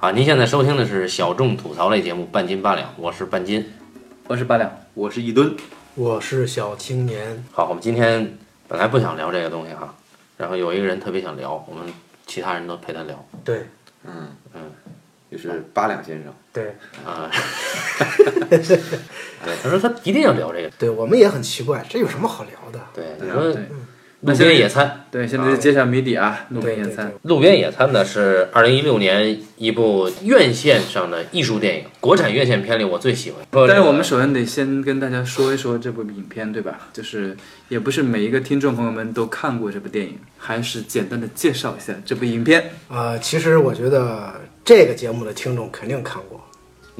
[0.00, 3.68] 好，您现在收听的是小众吐槽类节目《半斤八两》，我是半斤。
[4.28, 5.56] 我是八两，我是一吨，
[5.96, 9.92] 我是小青年，好，我们今天本来不想聊这个东西哈，
[10.36, 11.92] 然后有一个人特别想聊，我们
[12.28, 13.28] 其他人都陪他聊。
[13.42, 13.66] 对
[14.04, 14.70] 嗯嗯，
[15.32, 17.28] 就是八两先生，对啊，
[18.48, 20.70] 对，他说他一定要聊这个。
[20.78, 22.78] 对，我们也很奇怪，这有什么好聊的？
[22.94, 23.66] 对，你说对
[24.20, 27.12] 路边野餐，对，现在就揭晓谜底啊，路边野餐。
[27.22, 33.46] 路边野餐呢是二零一六年一部院线上的艺术电影，国产院线片里我最喜欢。
[33.68, 36.88] 但是我们首先得先跟大家说一说这部影片，对吧？
[36.92, 37.36] 就是
[37.68, 42.72] 也不是每一个听众朋友们都看过这部电影，还是简单的介绍一下这部影片。
[42.88, 46.40] 呃，其实我觉得这个节目的听众肯定看过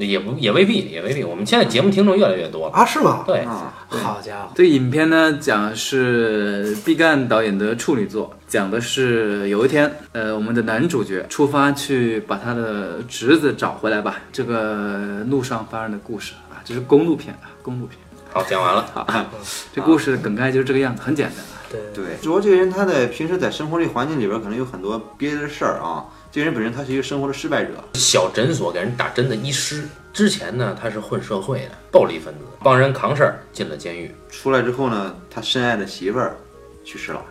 [0.05, 1.23] 也不也未必，也未必。
[1.23, 2.73] 我们现在节目听众越来越多了。
[2.73, 3.23] 啊，是吗？
[3.27, 17.99] 对，啊，好家伙，这个影片呢，讲的是毕赣导演的处女作，讲的是有一天，呃，我们的男主角出发去把他的侄子找回来吧，这个路上发生的故事啊，这是公路片啊，公路片。
[18.31, 18.85] 好，讲完了。
[18.93, 19.25] 好，
[19.73, 21.57] 这故事梗概就是这个样子，很简单啊。
[21.71, 34.13] 对对，主要这个人他在平时在生活这环境里边可能有很多别的事儿啊，这个人本身他是一个生活的失败者，小诊所给人打针的医师，之前呢他是混社会的暴力分子，帮人扛事儿，进了监狱。
[34.29, 36.37] 出来之后呢，他深爱的媳妇儿
[36.83, 37.25] 去世了，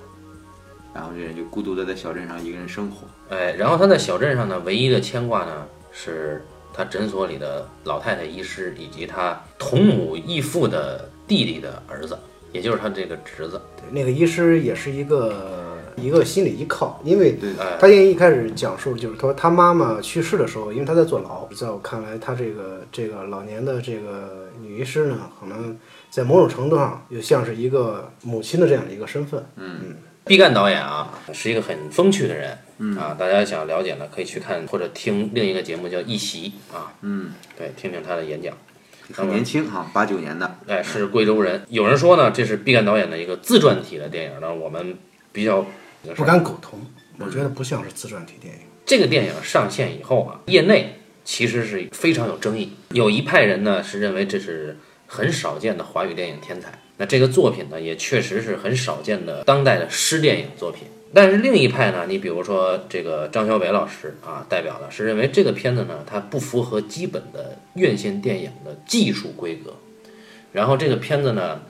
[0.92, 12.18] 然后这人就孤独的在小镇上一个人生活，哎，然后他在小镇上呢，唯一的牵挂呢是他诊所里的老太太医师以及他同母异父的弟弟的儿子，
[12.50, 13.60] 也就是他这个侄子。
[13.76, 15.57] 对，那个医师也是一个
[16.00, 17.36] 一个心理依靠，因为
[17.78, 25.76] 他电影一开始讲述就是说他妈妈去世的时候，因为他在坐牢，在我看来，他这个这个老年的这个女医师呢，可能
[26.10, 29.44] 在某种程度上又像是一个母亲的这样的一个身份。
[29.56, 29.96] 嗯。
[30.24, 32.94] 毕赣导演啊，是一个很风趣的人，嗯。
[32.98, 38.54] 啊，大家想了解呢，可以去看或者听另一个节目叫《一席》啊，嗯，对，听听他的演讲。
[39.14, 41.62] 很年轻哈，八九年的，哎，是贵州人。
[41.70, 44.98] 有人说呢，这是毕赣导演的一个自传体的电影呢，我们
[45.32, 45.64] 比较
[46.14, 46.78] 不敢苟同，
[47.18, 48.60] 我觉得不像是自传体电影。
[48.86, 52.72] 这个电影上线以后啊，业内其实是非常有争议。
[52.90, 54.76] 有一派人呢是认为这是
[55.06, 60.88] 很少见的华语电影天才，那这个作品呢也确实是很少见的当代的诗电影作品。
[61.12, 69.74] 但是另一派呢，你比如说这个张小伟老师啊，代表的是认为这个片子呢它不符合基本的院线电影的技术规格，
[70.52, 71.60] 然后这个片子呢。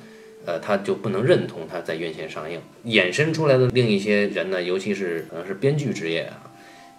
[0.49, 6.41] 呃，他就不能认同他在院线上映，衍生出来的另一些人呢，尤其是可能是编剧职业啊，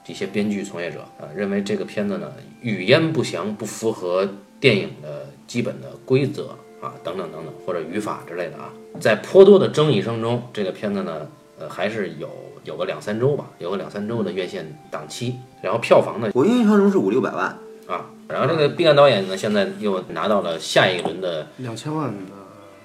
[0.06, 11.28] 这些编剧从业者啊，认为这个片子呢语焉不详，不符合电影的基本的规则啊，等等等等，或者语法之类的啊，在颇多的争议声中，这个片子呢，
[11.58, 12.30] 呃，还是有
[12.66, 15.34] 有个两三周吧，有个两三周的院线档期，
[15.64, 17.58] 然后票房呢我印象中是五六百万，
[17.88, 22.34] 啊，然后这个毕赣导演呢，现在又拿到了下一轮的两千万的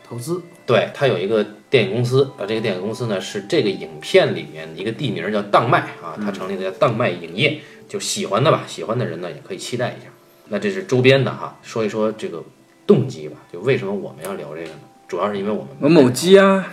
[0.07, 10.11] 投资，对他有一个电影公司，啊，这个电影公司呢是这个影片里面一个地名叫当麦啊，他成立的叫当麦影业，就喜欢的吧，喜欢的人呢也可以期待一下。
[10.49, 12.43] 那这是周边的哈，说一说这个
[12.87, 14.75] 动机吧，就为什么我们要聊这个呢？
[15.07, 16.67] 主要是因为我们我某鸡啊，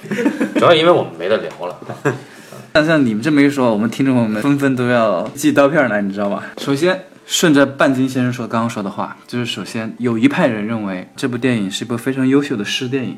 [0.56, 1.78] 主要因为我们没得聊了。
[2.74, 6.42] 但像你们这么一说，我们听众朋友们纷纷都要寄刀片来，你知道吗？
[6.58, 13.18] 首先，顺着半斤先生说刚刚说的话，就是首先有一派人认为这部电影是一部非常优秀的诗电影，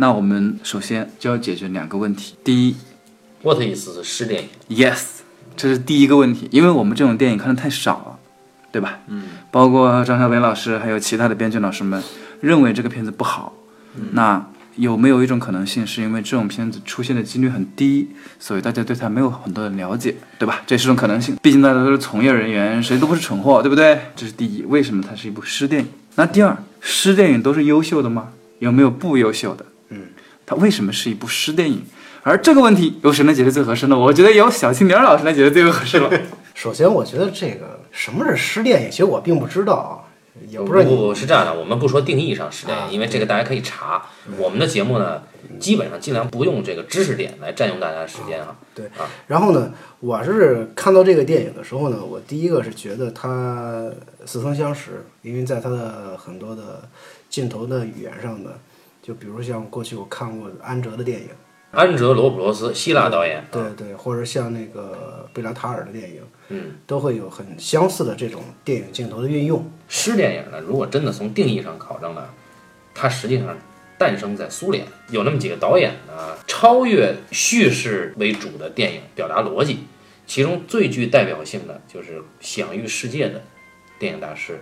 [0.00, 2.36] 那我们首先就要解决两个问题。
[2.44, 2.76] 第一
[3.42, 5.02] What is 失电影？，yes，
[5.56, 8.18] 这是第一个问题，因为我们这种电影看的太少了，
[8.70, 9.00] 对吧？
[9.08, 12.00] 嗯，包括张小北老师还有其他的编剧老师们
[12.40, 13.52] 认为这个片子不好，
[14.12, 20.62] 那有没有一种可能性，是因为这种片子出现的几率很低，所以大家对它没有很多的了解，对吧？
[20.64, 21.36] 这是种可能性。
[21.42, 24.00] 毕竟大家都是从业人员，谁都不是蠢货，对不对？
[24.14, 24.62] 这是第一。
[24.62, 25.88] 为什么它是一部失电影？
[26.14, 28.28] 那第二，失电影都是优秀的吗？
[28.60, 29.66] 有没有不优秀的？
[30.48, 31.84] 嗯，它为什么是一部诗电影？
[32.22, 33.98] 而这个问题由谁来解决最合适呢？
[33.98, 36.10] 我觉得由小青年老师来解决最合适了。
[36.54, 40.08] 首先，我觉得这个什么是诗电影，其实我并不知道啊，
[40.48, 44.02] 也不是不不是这样的，我们不说定义上诗电影，因为这个大家可以查。
[44.36, 45.22] 我们的节目呢，
[45.60, 48.56] 基本上尽量不用这个知识点来占用大家的时间啊。
[48.74, 53.88] 对啊，然后呢，我是看到这个电影的时候呢，我第一个是觉得它
[54.26, 56.88] 似曾相识，因为在它的很多的
[57.30, 58.50] 镜头的语言上呢，
[59.08, 61.28] 就比如像过去我看过安哲的电影，
[61.70, 69.66] 安哲罗普罗斯，希腊导演，对对，或者像那个贝拉塔尔的电影，嗯，都会有很相似的这种电影镜头的运用。
[69.88, 72.22] 诗电影呢，如果真的从定义上考证呢，
[72.94, 73.56] 它实际上
[73.96, 79.86] 诞生在苏联，有那么几个导演呢，超越叙事为主的电影表达逻辑，
[80.26, 83.42] 其中最具代表性的就是享誉世界的
[83.98, 84.60] 电影大师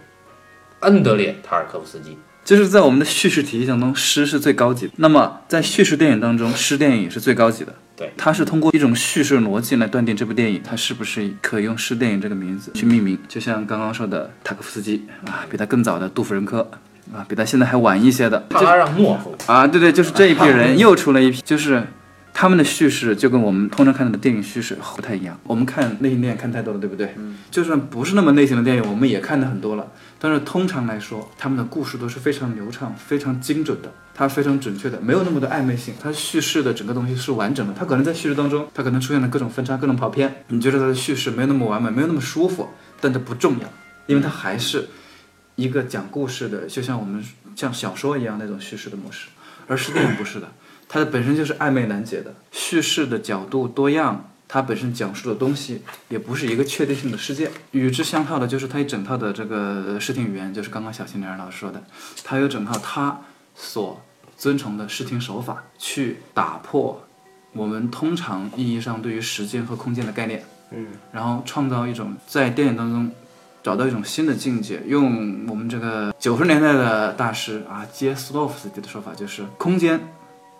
[0.78, 2.16] 安德烈·塔尔科夫斯基。
[2.46, 4.92] 就是在我们的叙事体系当中，诗是最高级的。
[4.98, 7.74] 那么在叙事电影当中，诗电影也是最高级的。
[7.96, 13.18] 对，它是通过一种叙事逻辑来断定这部电影它是不是可以用诗电影这个名字去命名。
[13.26, 16.70] 就像刚刚说的塔可夫斯基啊，比他更早的杜甫人科
[17.12, 21.82] 啊，比他现在还晚一些的帕拉让诺夫，啊，对对，就是这一批人又出了一批，就是
[22.32, 25.36] 他们的叙事就跟我们通常看到的电影叙事不太一样。
[25.42, 27.12] 我们看类型电影看太多了，对不对？
[27.16, 27.38] 嗯。
[27.50, 29.86] 就算不是那么类型的电影，我们也看的很多了。
[30.18, 35.94] 但是通常来说，他们的故事都是非常流畅、非常精准的，它非常准确的，没有那么多暧昧性。
[36.02, 37.74] 它叙事的整个东西是完整的。
[37.74, 42.68] 它可能在叙事当中，它可能出现了各种分叉、各种跑偏，你觉得它的叙事没有那么完美，没有那么舒服，
[43.00, 43.68] 但这不重要，
[44.06, 44.88] 因为它还是
[45.54, 47.22] 一个讲故事的，就像我们
[47.54, 49.28] 像小说一样那种叙事的模式。
[49.68, 50.52] 而是电影不是的，
[50.88, 54.30] 它的本身就是暧昧难解的，叙事的角度多样。
[54.48, 61.82] 它本身讲述的东西也不是一个确定性的事件，与之相套的就是它一整套的这个视听语言，就是刚刚小青年老师说的，
[62.22, 63.20] 它有整套它
[63.54, 64.00] 所
[64.36, 67.02] 遵从的视听手法，去打破
[67.52, 73.10] 我们通常意义上对于时间和空间的概念，嗯，然后创造一种在电影当中
[73.62, 74.80] 找到一种新的境界。
[74.86, 79.98] 用我们这个九十年代的大师啊，杰斯洛夫斯基的说法，就是空间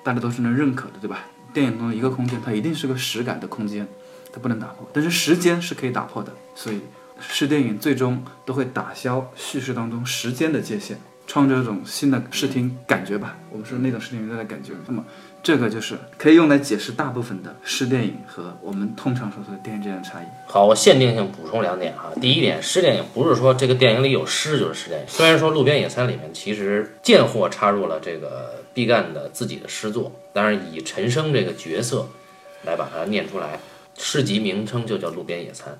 [0.02, 1.20] 大家都是能认可的，对吧？
[1.56, 3.88] 电影中的一个空间，它一定是个实感的空间，
[4.30, 4.86] 它不能打破。
[4.92, 6.82] 但是时间是可以打破的，所以
[7.18, 11.00] 是电影最终都会打消叙事当中时间的界限，
[11.36, 13.36] 创造一种新的视听感觉吧。
[13.50, 14.72] 我们说那种视听娱乐的感觉。
[14.86, 15.04] 那么
[15.42, 20.24] 这个就是可以用来解释大部分的视电影和我们通常所说的电影之间的差异。
[20.46, 22.10] 好，我限定性补充两点哈。
[22.22, 32.08] 第一点，诗电影不是说这个电影里有诗就是诗电影，虽然说《路边野餐》里面其实贱货插入了这个毕赣的自己的诗作，当然以陈升这个角色
[32.62, 33.60] 来把它念出来，
[33.98, 35.74] 诗集名称就叫《路边野餐》。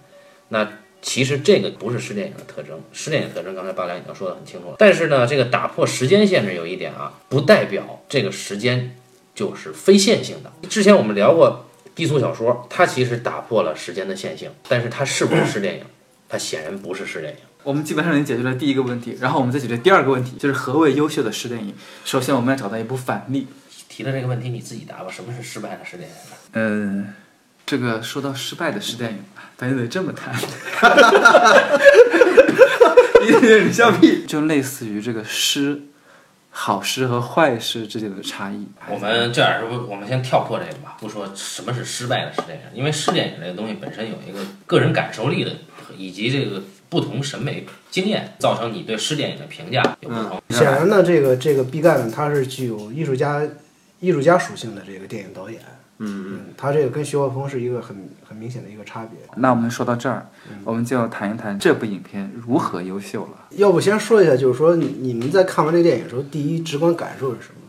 [0.49, 0.69] 那
[1.03, 4.77] 其实这个不是失电影的特征，失电影特征刚才八两已经说得很清楚了。
[4.79, 8.97] 但是呢，这个打破时间限制有一点啊，不代表这个时间
[9.35, 10.53] 就是非线性的。
[10.69, 15.85] 之前我们聊过低俗小说，它其实打破了时间的线性，但是它是不是失电影？
[16.29, 17.39] 它显然不是失电影。
[17.63, 21.75] 我们基本上已经解决了第一个问题，然后我们再解决第二个问题，就是何谓优秀的失电影。
[22.05, 23.47] 首先，我们要找到一部反例。
[23.89, 26.15] 提的这个问题你自己答吧，什么是失败的失电影？
[26.53, 27.05] 呃，
[27.67, 29.19] 这个说到失败的诗电影，
[29.59, 30.33] 咱就得这么谈。
[33.67, 34.25] 你笑屁！
[34.25, 35.83] 就类似于这个诗，
[36.51, 38.69] 好诗和坏诗之间的差异。
[38.89, 45.51] 我们这样说，我们先跳过这个吧，不说什么是失败的诗电影，因为诗电影这个东西本身有一个个人感受力的，
[45.97, 50.41] 以及这个不同审美经验，造成你对诗电影的评价有不同。
[50.51, 53.43] 显然呢，这个这个毕赣他是具有艺术家
[53.99, 55.61] 艺术家属性的这个电影导演。
[55.99, 59.19] 嗯嗯，他这个跟徐浩峰是一个很很明显的一个差别。
[59.37, 60.27] 那我们说到这儿，
[60.65, 63.47] 我们就要谈一谈这部影片如何优秀了。
[63.53, 67.61] 要不先说一下，就是说你你们在看完这个电影的时候，第一直观感受是什么？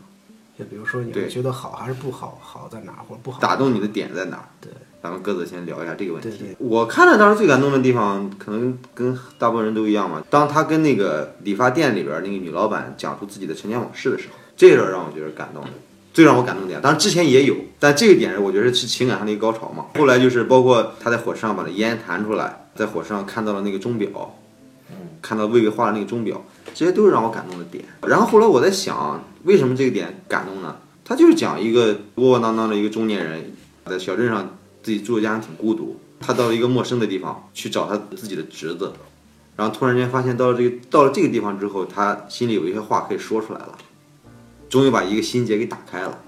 [0.58, 3.40] 就比如说你们觉得好还是不好，好在哪儿或者不好？
[3.40, 4.44] 打动你的点在哪儿？
[4.60, 6.28] 对，咱们各自先聊一下这个问题。
[6.30, 10.20] 对对我看了当时最感动的地方，可能跟大部分人都一样嘛。
[10.28, 15.70] 当他跟那个理发店里边那个女老板讲出自己的陈年往事的时候，这个让我觉得感动的，
[16.18, 16.82] 最让我感动的点。
[16.82, 19.86] 当然之前也有，但这个点我觉得是情感上的一个高潮嘛。
[19.96, 24.36] 后来就是包括他在火车上把那烟弹出来，在火车上看到了那个钟表，
[25.22, 26.44] 看到魏巍画的那个钟表，
[26.74, 27.84] 这些都是让我感动的点。
[28.04, 30.74] 然后后来我在想，为什么这个点感动呢？
[31.04, 33.52] 他就是讲一个窝窝囊囊的一个中年人，
[33.86, 38.92] 在小镇上自己住的家庭挺孤独，他到了一个陌生的地方去找他自己的侄子，
[39.54, 43.78] 然后突然间发现到了这个到了这个地方之后，他心里有一些话可以说出来了，
[44.68, 46.18] 终于把一个心结给打开了。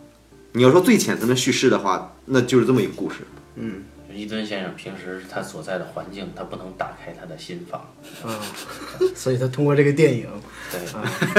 [0.52, 3.18] 你要说最浅层的叙事的话，那就是这么一个故事。
[3.56, 3.82] 嗯
[4.12, 7.80] 伊顿先生平时他所在的环境，他不能打开他的心房，
[8.25, 8.35] 啊，
[9.14, 10.26] 所以他通过这个电影，
[10.70, 10.80] 对，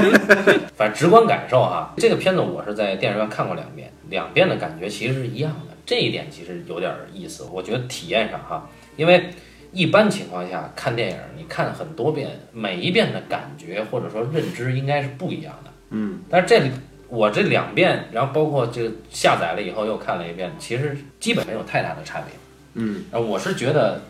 [0.75, 9.29] 反正直观感受啊，这个片子我是在电影院看过两遍，两遍的感觉其实是一样的，这一点其实有点意思，我觉得体验上哈，因为
[9.74, 16.72] 一般情况下看电影，你看很多遍，每一遍的感觉或者说认知应该是不一样的，嗯，但是这里
[17.12, 22.34] 我这两遍，然后包括这个下载了以后又看了一遍，其实基本没有太大的差别。
[22.75, 24.01] 嗯，呃，我是觉得，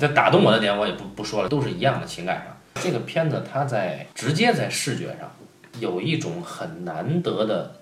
[0.00, 2.46] 这打动我的点我也不不说了，都是一样的情感上。
[2.82, 5.30] 这个片子它在直接在视觉上
[5.78, 7.76] 有一种很难得的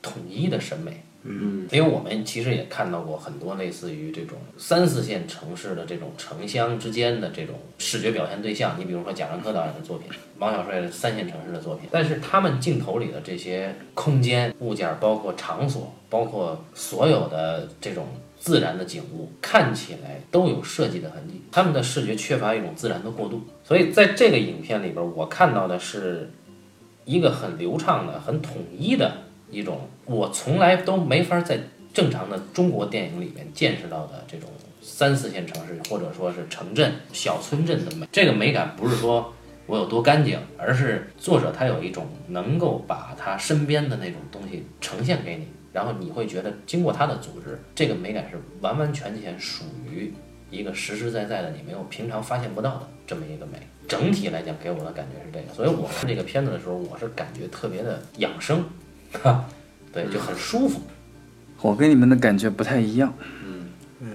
[0.00, 8.74] 统一的审美，嗯，因为我们其实也看到过很多类似于这种三四线城市的这种城乡之间的这种视觉表现对象。
[8.78, 10.08] 你比如说贾樟柯导演的作品，
[10.38, 18.06] 王小帅的三线城市的作品，但是他们镜头里的这些空间物件，包括场所，包括所有的这种
[18.38, 21.42] 自然的景物，看起来都有设计的痕迹。
[21.52, 26.30] 他们的视觉缺乏一种自然的过渡，所以在这个影片里边，我看到的是
[27.04, 29.12] 一个很流畅的、很统一的。
[29.50, 31.58] 一种我从来都没法在
[31.92, 34.48] 正常的中国电影里面见识到的这种
[34.80, 39.32] 三四线城市或者说是城镇小村镇的美，这个美感不是说
[39.66, 50.12] 我有多干净，而是作者他有一种能够把他身边的那种东西呈现给你，然后你会觉得经过他的组织，这个美感是完完全全属于
[50.50, 53.58] 一个实实在在的你没有平常发现不到的这么一个美。
[53.86, 58.64] 整体来讲给我的感觉是这个，所以我看这个片子的时候，我是感觉特别的养生。
[59.22, 59.44] 哈，
[59.92, 60.80] 对，就很舒服。
[61.60, 63.12] 我跟你们的感觉不太一样。
[63.44, 63.66] 嗯
[64.00, 64.08] 嗯，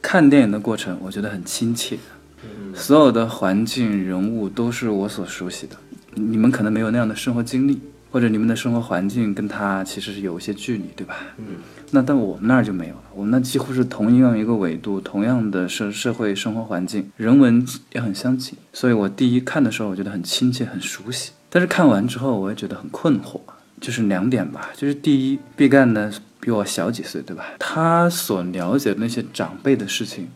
[0.00, 1.98] 看电影的过程，我觉得很亲切。
[2.44, 5.76] 嗯，所有的环境、人物都是我所熟悉的。
[6.14, 7.80] 你们可能没有那样的生活经历，
[8.10, 11.16] 或者你们的生活环境跟他其实是有一些距离，对吧？
[11.38, 11.56] 嗯，
[11.92, 13.02] 那但我们那儿就没有了。
[13.14, 18.58] 我们那几乎是同样一个纬度，同样的社社会生活环境，人文也很相近。
[18.74, 21.30] 所以我第一看的时候，我觉得很亲切、很熟悉。
[21.48, 23.40] 但是看完之后，我也觉得很困惑。
[23.82, 27.44] 就是两点吧，就是第一，毕赣呢比我小几岁，对吧？
[27.58, 30.28] 他所了解的那些长辈的事情，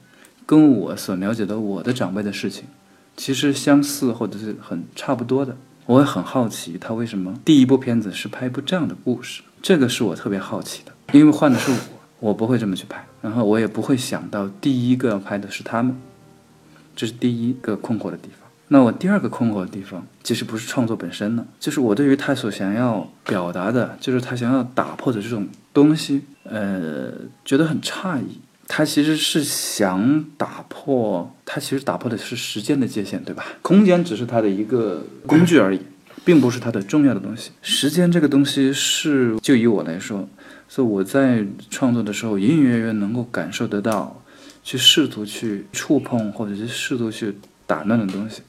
[0.45, 2.65] 跟我所了解的我的长辈的事情，
[3.17, 5.57] 其实相似或者是很差不多的。
[5.87, 9.43] 我也很好奇，他为什么第一部片子是拍一部这样的故事？
[9.63, 15.97] 这个是我特别好奇的，因为换的是我，我不会这么去拍，然后我也不会想到第一个要拍的是他们，
[16.97, 18.46] 这是第一个困惑的地方。
[18.69, 27.13] 那我第二个困惑的地方，其实不是创作本身呢，就是我对于他所想要表达的，就是他想要打破的这种东西，呃，
[27.45, 28.41] 觉得很诧异。
[28.69, 33.45] 他其实是想打破，他其实打破的是时间的界限，对吧？
[33.63, 35.81] 空间只是他的一个工具而已，
[36.25, 37.53] 并不是他的重要的东西。
[37.63, 40.29] 时间这个东西是，就以我来说，
[40.69, 44.21] 所以我在创作的时候，隐隐约约能够感受得到，
[44.65, 47.37] 去试图去触碰，或者是试图去
[47.69, 48.43] 打乱的东西。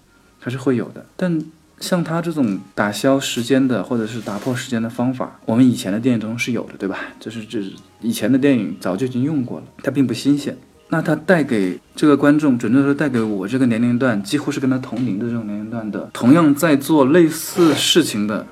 [0.47, 1.43] 还是会有的，但
[1.81, 6.99] 像他这种打消时间的，或者是打破时间的方法，我们以前的电影中是有的，对吧？
[7.19, 7.61] 就是这
[7.99, 10.57] 以前的电影早就已经用过了，它并不新鲜。
[10.87, 18.47] 那它带给这个观众，准确说带给我这个年龄段，几乎是跟他同龄的这种年龄段的，同样在做类似事情的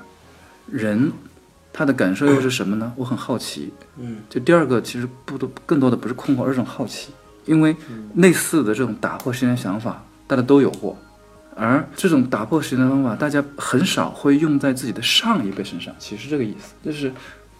[0.70, 1.10] 人，
[1.72, 2.92] 他的感受又是什么呢？
[2.96, 3.72] 我很好奇。
[3.96, 7.08] 嗯，就第二个，其实不多，更多的不是困惑，而是种好奇，
[7.46, 7.74] 因为
[8.16, 10.94] 类似的这种打破时间想法，大家都有过。
[11.58, 15.94] 而这种打破时间的方法，大家很少会用在自己的上一辈身上。
[15.98, 17.10] 其实这个意思就是，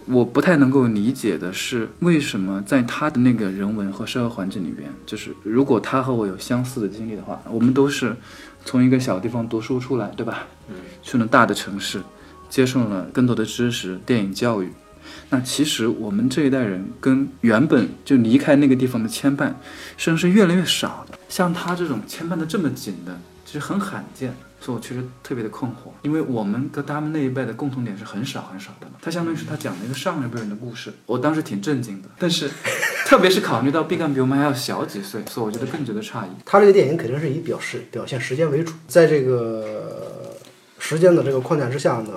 [0.05, 8.15] 我不太能够理解的是，为什么在他的那个人文和社会环境里边，就是如果他和我有相似的经历的话，我们都是
[8.67, 10.47] 从一个小地方读书出来，对吧？
[10.69, 12.03] 嗯，去了大的城市，
[12.50, 14.71] 接受了更多的知识、电影教育。
[15.31, 19.55] 那其实我们这一代人跟原本就离开那个地方的牵绊，
[19.97, 21.19] 甚至是越来越少的。
[21.31, 23.19] 像他这种牵绊的这么紧的。
[23.47, 28.95] 其实很罕见，所以我确实特别的困惑，因为我们跟他们那一辈的共同点是很少很少的嘛。
[29.00, 32.09] 他相当于是他讲了一个上一辈人的故事，我当时挺震惊的。
[32.19, 32.50] 但是，
[33.07, 36.31] 特别是考虑到毕赣比我们还要小几岁，所以我觉得更觉得诧异。
[36.45, 40.35] 他这个电影肯定是以表示表现时间为主，在这个
[40.81, 42.11] 时间的这个框架之下呢，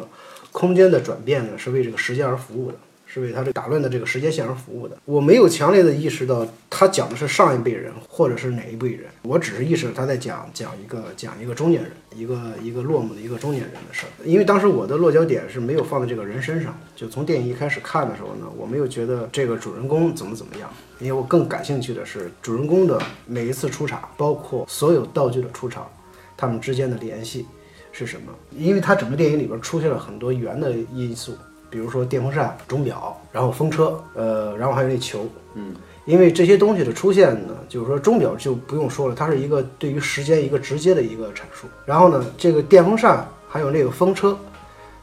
[0.51, 2.77] 空间的转变呢是为这个时间而服务的。
[3.11, 4.95] 是为他这打乱的这个时间线而服务的。
[5.05, 9.07] 我没有强烈的意识到他讲的是上一辈人，或者是哪一辈人。
[9.23, 14.09] 我只是意识到他在讲讲一个讲一个中年人，一个一个落寞的一个中年人的事儿。
[14.23, 20.69] 因为当时我的落脚点是没有放在这个人身上，就从电影一开始看的时候呢，我没有觉得这个主人公怎么怎么样。
[20.99, 25.89] 因为我更感兴趣的是主人公的每一次出场，包括所有道具的出场，
[26.37, 27.47] 他们之间的联系
[27.91, 28.31] 是什么？
[28.55, 31.35] 因为他整个电影里边出现了很多圆的因素。
[31.69, 35.73] 比如说电风扇、钟表，然后风车，呃，然后还有那球，嗯，
[36.05, 41.67] 因为这些东西的出现呢，就是说钟表就不用说了，它是一个对于时间一个直接的一个阐述。
[41.85, 44.37] 然后呢，这个电风扇还有那个风车，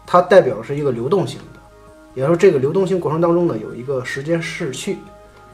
[0.05, 1.61] 它代表是一个流动性的，
[2.15, 4.99] 也就是说这个流动性过程当中呢，有一个时间逝去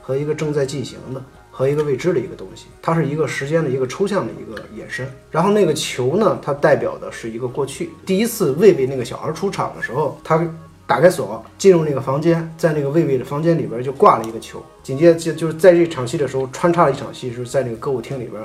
[0.00, 5.06] 和一个正在进行的和一个未知的一个东西，它是一个时间的一个抽象的一个延伸。
[5.30, 10.48] 然后那个球呢，它代表的是一个过去，第一次魏魏那个小孩出场的时候，他。
[10.86, 14.62] 打开锁，进入那个房间，在那个魏魏的房间里边就挂了一个球。
[14.82, 18.42] 紧接着就就是在这场戏的时候穿插了一场戏，是在那个歌舞厅里边，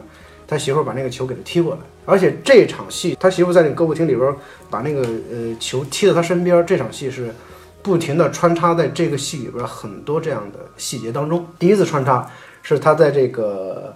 [0.48, 1.82] 他媳妇把那个球给他踢过来。
[2.06, 4.34] 而且这场戏，他媳妇在那个歌舞厅里边
[4.70, 6.66] 把那个呃球踢到他身边。
[6.66, 7.34] 这场戏是
[7.82, 11.46] 不停的穿插在这个戏里边很多这样的细节当中。
[11.60, 12.30] 第一次穿插
[12.62, 13.94] 是他在这个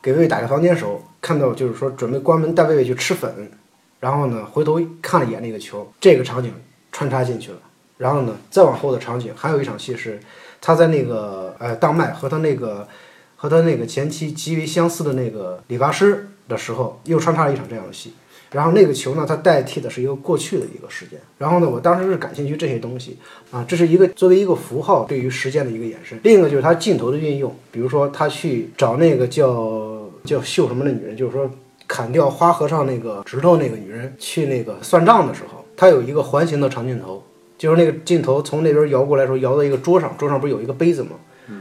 [0.00, 3.50] 给薇薇打开房间的时候，看到就是说准备关门带薇薇去吃粉，
[3.98, 6.52] 然后呢回头看了一眼那个球，这个场景
[6.92, 7.58] 穿插进去了。
[7.98, 10.18] 然后呢再往后的场景还有一场戏是
[10.60, 12.88] 他在那个呃当麦和他那个
[13.36, 18.14] 和他那个前妻极为相似的那个理发师的时候，又穿插了一场这样的戏。
[18.50, 21.20] 然后那个球呢，它代替的是一个过去的一个时间。
[21.36, 23.18] 然后呢，我当时是感兴趣这些东西
[23.50, 26.18] 啊，这是一个作为一个符号对于时间的一个延伸。
[26.22, 31.50] 另一个就是它镜头的运用，比如说他去找那个叫叫秀什么的女人，就是说
[31.86, 37.22] 砍掉花和尚那个指头那个女人去那个算账的时候，他有一个环形的长镜头，
[37.58, 41.10] 就是那个镜头从那边摇过来的时候，摇到一个桌上，桌上不是有一个杯子吗？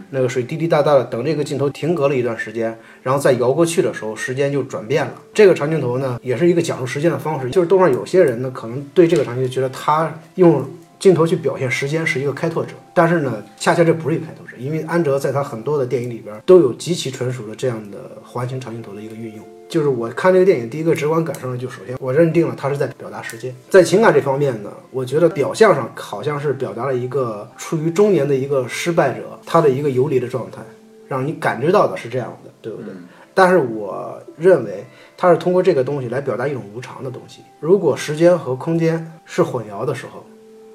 [0.10, 5.14] 那个水滴滴答答的，等这个镜头停格了一段时间，然后再摇过去的时候，时间就转变了。
[5.34, 7.50] 这个长镜头呢，也是一个讲述时间的方式。
[7.50, 10.64] 就是豆瓣有些人呢，可能对这个场景觉得他用
[11.00, 19.46] 镜头去表现时间是一个开拓者，但是呢，恰恰这不是一个开拓者，因为安哲在他很多的电影里边都有极其纯熟的这样的环形长镜头的一个运用。
[19.70, 23.54] 就是我看这个电影，第一个直观感受呢，就首先我认定了他是在表达时间。
[23.70, 30.62] 在情感这方面呢，我觉得表象上好像是表达了一个处于中年的一个失败者，他的一个游离的状态，
[31.08, 32.94] 让你感知到的是这样的，对不对？
[33.34, 34.86] 但是我认为
[35.18, 37.42] 他是通过这个东西来表达一种无常的东西。
[37.60, 40.26] 如果时间和空间是混淆的时候，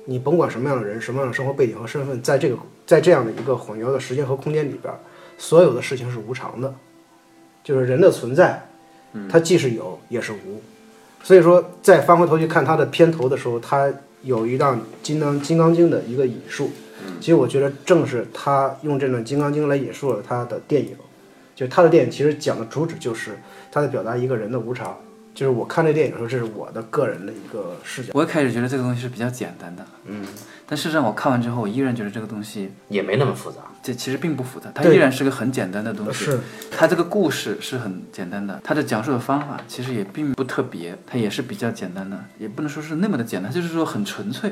[0.05, 2.57] 你甭管什么样的人、什么样的生活背景和身份，在这个
[2.87, 4.93] 在这样的一个混淆的时间和空间里边，
[5.39, 6.73] 所有的事情是无常的，
[7.65, 8.63] 就是人的存在。
[9.31, 10.62] 它既是有也是无，
[11.23, 13.92] 所以说再翻回头去看它的片头的时候，它
[14.23, 16.71] 有一段《金刚金刚经》的一个引述。
[17.19, 20.97] 其实我觉得正是他用这段《金刚经》来引述了他的电影，
[21.57, 23.37] 就他的电影其实讲的主旨就是
[23.73, 24.97] 他在表达一个人的无常。
[25.35, 28.11] 就是我看这电影的时候，这是我的个人的一个视角。
[28.14, 30.25] 我一开始觉得这个东西是比较简单的，嗯，
[30.73, 33.59] 但事实上我看完之后，我依然觉得这个东西也没那么复杂。
[33.83, 36.25] 这其实并不复杂，它依然是个很简单的东西。
[36.25, 44.50] 是，它这个故事是很简单的，它的讲述的方法其实也并不特别，它也是比较简单的，也不能说是那么的简单，就是说很纯粹。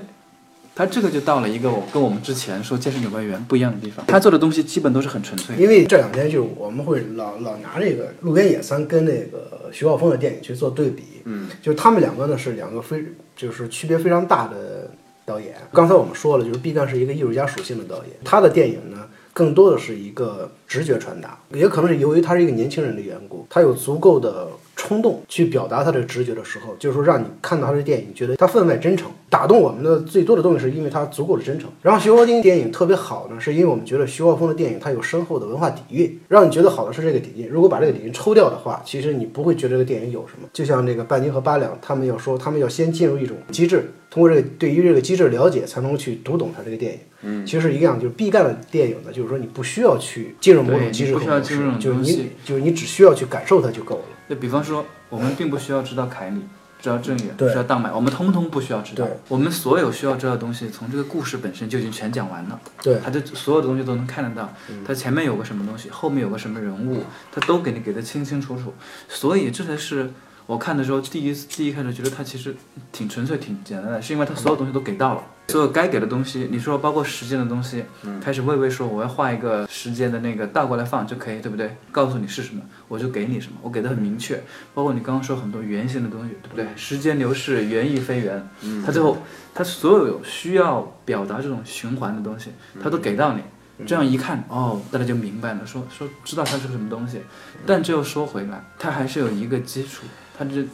[0.75, 5.57] 它这个就到了一个我跟我们之前说《健身有关园》不一样的地方，他做的东西基本都是很纯粹。
[5.57, 13.03] 因为这两天就是我们会老老拿这个《路边野餐》跟那个徐浩峰的电影去做对比，嗯，就是他们两个呢是两个非
[13.35, 14.91] 就是区别非常大的
[15.31, 15.55] 导演。
[15.73, 24.49] 刚才我们说了，就是毕赣是一个艺术家属性的导演，他的电影呢更多的是一个直觉传达，也可能是由于他是一个年轻人的缘故，他有足够的
[24.81, 29.11] 冲动去表达他的直觉的时候，就是说让你看到他的电影，觉得他分外真诚。
[29.29, 31.71] 打动我们的最多的东西是因为他足够的真诚。
[31.83, 37.47] 然后徐浩峰电影特别好呢，是因为我们觉得徐浩峰的电影它有深厚的文化底蕴，让你觉得好的是这个底蕴。
[37.49, 40.49] 如果把这个底蕴抽掉的话，其实你不会觉得这个电影有什么。
[40.53, 46.99] 就像这个半斤和八两，他们要说，他们要先进入一种机制，通过这个对于这个机制了解，才能去读懂他这个电影。
[47.23, 54.03] 嗯，其实是一样，就是毕赣的电影呢，就是说你不需要去进入某种机制和就是你就是你只需要去感受它就够了。
[54.31, 56.41] 就比方说，我们并不需要知道凯里，
[56.81, 59.05] 知道郑远，对知道当买，我们通通不需要知道。
[59.27, 62.61] 我们所有需要知道的东西，从这个故事本身就已经全讲完了。
[62.81, 64.49] 对他的所有的东西都能看得到，
[64.87, 68.73] 他前面有个什么东西，后面有个什么人物，他都给你给的清清楚楚。
[69.09, 70.09] 所以这才是
[70.47, 72.55] 我看的时候第一次第一开始觉得他其实
[72.93, 75.23] 挺纯粹、挺简单的，是因为他所有东西都给到了。
[75.49, 77.85] 所有该给的东西，你说包括时间的东西，
[78.23, 81.77] 开始魏魏说我要画一个时间的那个倒过来放就可以，对不对？
[81.91, 84.43] 告诉你是什么，我就给你什么，我给的很明确。
[84.75, 86.67] 包括你刚刚说很多圆形的东西，对不对？
[86.75, 88.51] 时间流逝，原亦非圆，
[88.85, 89.17] 他最后
[89.55, 92.51] 他所有有需要表达这种循环的东西，
[92.83, 93.43] 他都给到你。
[93.87, 97.23] 这样一看，哦，大家就明白了，说说知道它是个什么东西。
[97.65, 100.03] 但这又说回来，它还是有一个基础，
[100.37, 100.67] 它这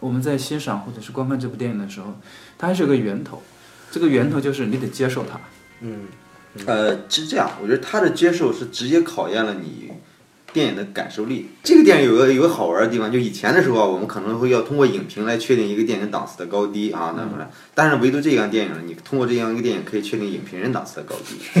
[0.00, 2.14] 我们在欣赏或者是观看这部电影的时候，
[2.56, 3.42] 它还是有个源头。
[3.90, 5.38] 这个源头就是你得接受它。
[5.80, 6.04] 嗯，
[6.64, 9.92] 呃，是这样，我觉得他的接受是直接考验了你
[10.54, 11.50] 电影的感受力。
[11.64, 17.50] 这个电影有个有个好玩的地方，就以前的时候啊，我们可能会要通过影评来确定一个电影档次的高低啊，那么来。
[17.74, 21.60] 但是唯独这样电影，你通过这样一个电影可以确定影评人档次的高低。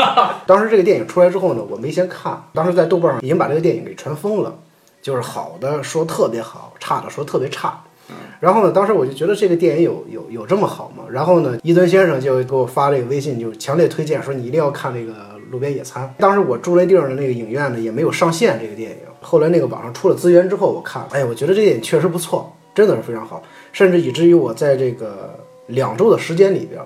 [0.46, 4.56] 当时这个电影出来之后呢，我没先看，当时在豆瓣上已经把这个电影给传疯了，
[5.02, 7.82] 就是好的说特别好，差的说特别差。
[8.40, 11.04] 然后呢，当时我就觉得这个电影有有有这么好吗？
[11.10, 15.12] 然后呢，伊顿先生就给我发这个微信，就强烈推荐说你一定要看这个
[15.50, 16.06] 《路边野餐》。
[16.20, 26.80] 当时我住那地儿的那个影院呢也没有上线这个电影，后来那个网上出了资源之后，我看，哎，我觉得这电影确实不错，真的是非常好，甚至以至于我在这个两周的时间里边，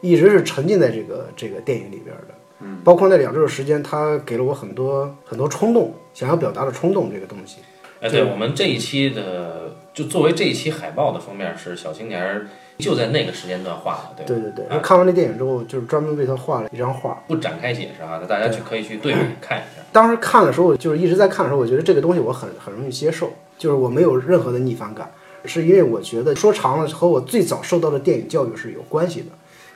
[0.00, 2.34] 一直是沉浸在这个这个电影里边的。
[2.60, 7.58] 嗯，包括那两周的时间，它给了我很多很多冲动，想要表达的冲动这个东西。
[8.00, 12.46] 哎，对我们这一期的，就作为这一期海报的封面是小青年儿
[12.78, 14.42] 就在那个时间段画的，对吧？
[14.42, 17.22] 对对对，啊看完那电影之后，就是专门为他画了一张画。
[17.26, 19.82] 不展开解释啊，那大家去可以去对比看一下。
[19.92, 25.10] 当时看的时候，就是一直在看的时候，我觉得这个东西我很很容易接受，就是我没有任何的逆反感，
[25.44, 29.26] 是因为我觉得说长了和我最早受到的电影教育是有关系的。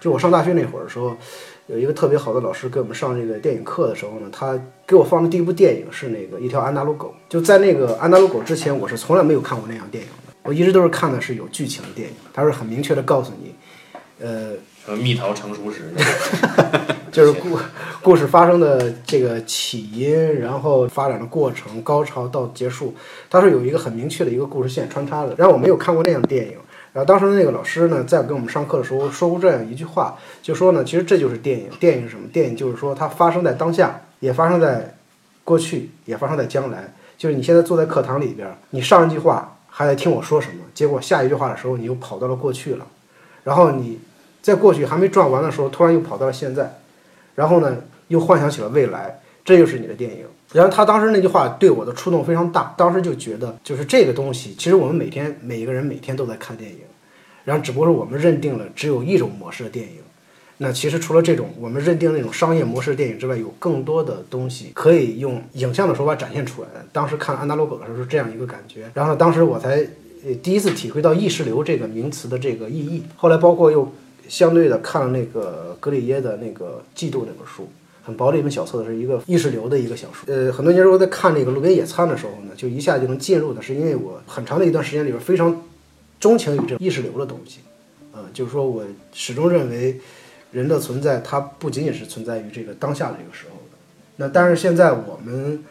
[0.00, 1.16] 就我上大学那会儿的时候，
[1.66, 7.14] 有一个特别好的老师给我们上这个电影课的时候呢，他给我放的第一部电影是那个《一条安达鲁狗》。
[7.32, 13.54] 就在那个《安达鲁狗》之前，我是从来没有看过那样电影的，我一直都是看的是有剧情的电影，它是很明确的告诉你，
[14.20, 14.52] 呃，
[14.84, 15.92] 什么蜜桃成熟时，
[17.12, 17.58] 就是故
[18.02, 22.94] 故事发生的这个起因，然后发展的过程、高潮到结束，
[23.30, 25.34] 它是有一个很明确的一个故事线穿插的。
[25.38, 26.56] 然后我没有看过那样的电影，
[26.92, 31.68] 然后当时那个老师呢，在给我们上课的时候说过这样一句话，就说呢，其实这就是电影。
[31.78, 32.26] 电影是什么？
[32.32, 34.94] 电影就是说它发生在当下，也发生在
[35.44, 36.92] 过去，也发生在将来。
[37.16, 42.86] 就是你现在坐在课堂里边，你上一句话还在听我说什么，结果下一句话的时候你又跑到了过去了，
[43.42, 43.98] 然后你
[44.42, 46.78] 在过去还没转完的时候，突然又跑到了现在。
[47.34, 47.74] 然后呢，
[48.08, 50.26] 又幻想起了未来，这就是你的电影。
[50.52, 56.80] 然后他当时那句话对我的触动非常大，当时就觉得就是这个东西，其实我们每天每一个人每天都在看电影，
[57.44, 59.96] 然后只不过是我们认定了只有一种模式的电影。
[60.62, 66.68] 那其实除了这种我们认定那种商业模式电影之外，有更多的东西可以用影像的手法展现出来。
[66.92, 69.84] 当时看《安达鲁狗》的时候是这样一个感觉，然后当时我才
[70.40, 73.02] 第一次体会到意识流这个名词的这个意义。
[73.16, 73.92] 后来包括又
[74.28, 77.68] 相对的看了那个格里耶的那个《嫉妒》那本书，
[78.04, 80.32] 很薄的一本小册子，是一个意识流的一个小说。
[80.32, 85.60] 呃，很多年之后在看那个《路边野餐》的时候呢，就一下就能进入的，是因为我很长的一段时间里边非常
[86.20, 87.58] 钟情于这种意识流的东西。
[88.14, 89.98] 呃，就是说我始终认为
[90.52, 93.76] 人的存在，它不仅仅是存在于这个当下的这个时候的。
[94.16, 95.64] 那但是现在我们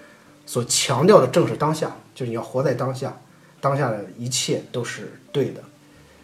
[0.46, 3.16] 所强调的正是当下，就是你要活在当下，
[3.62, 5.62] 当下的一切都是对的，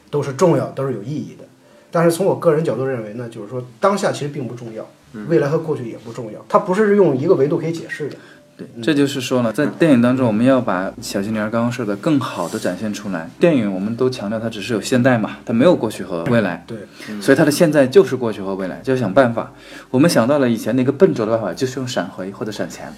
[0.09, 1.45] 都是重要，都是有意义的。
[1.89, 4.85] 但是从我个人角度认为呢，就是说当下其实并不重要，
[5.29, 8.17] 未来和过去也不重要，它不是用一个维度可以解释的。
[8.57, 13.29] 对，这就是说呢，在电影当中，我们要把小青年刚刚说的更好的展现出来。
[13.39, 16.79] 电影我们都强调它只是有现代嘛，它没有过去和未来，对，
[17.21, 19.53] 所以它的现在就是过去和未来，就要想办法。
[19.91, 22.91] 我们想到了以前那个笨拙的办法，就是用闪回或者闪前，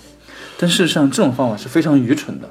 [0.58, 2.50] 但事实上这种方法是非常愚蠢的，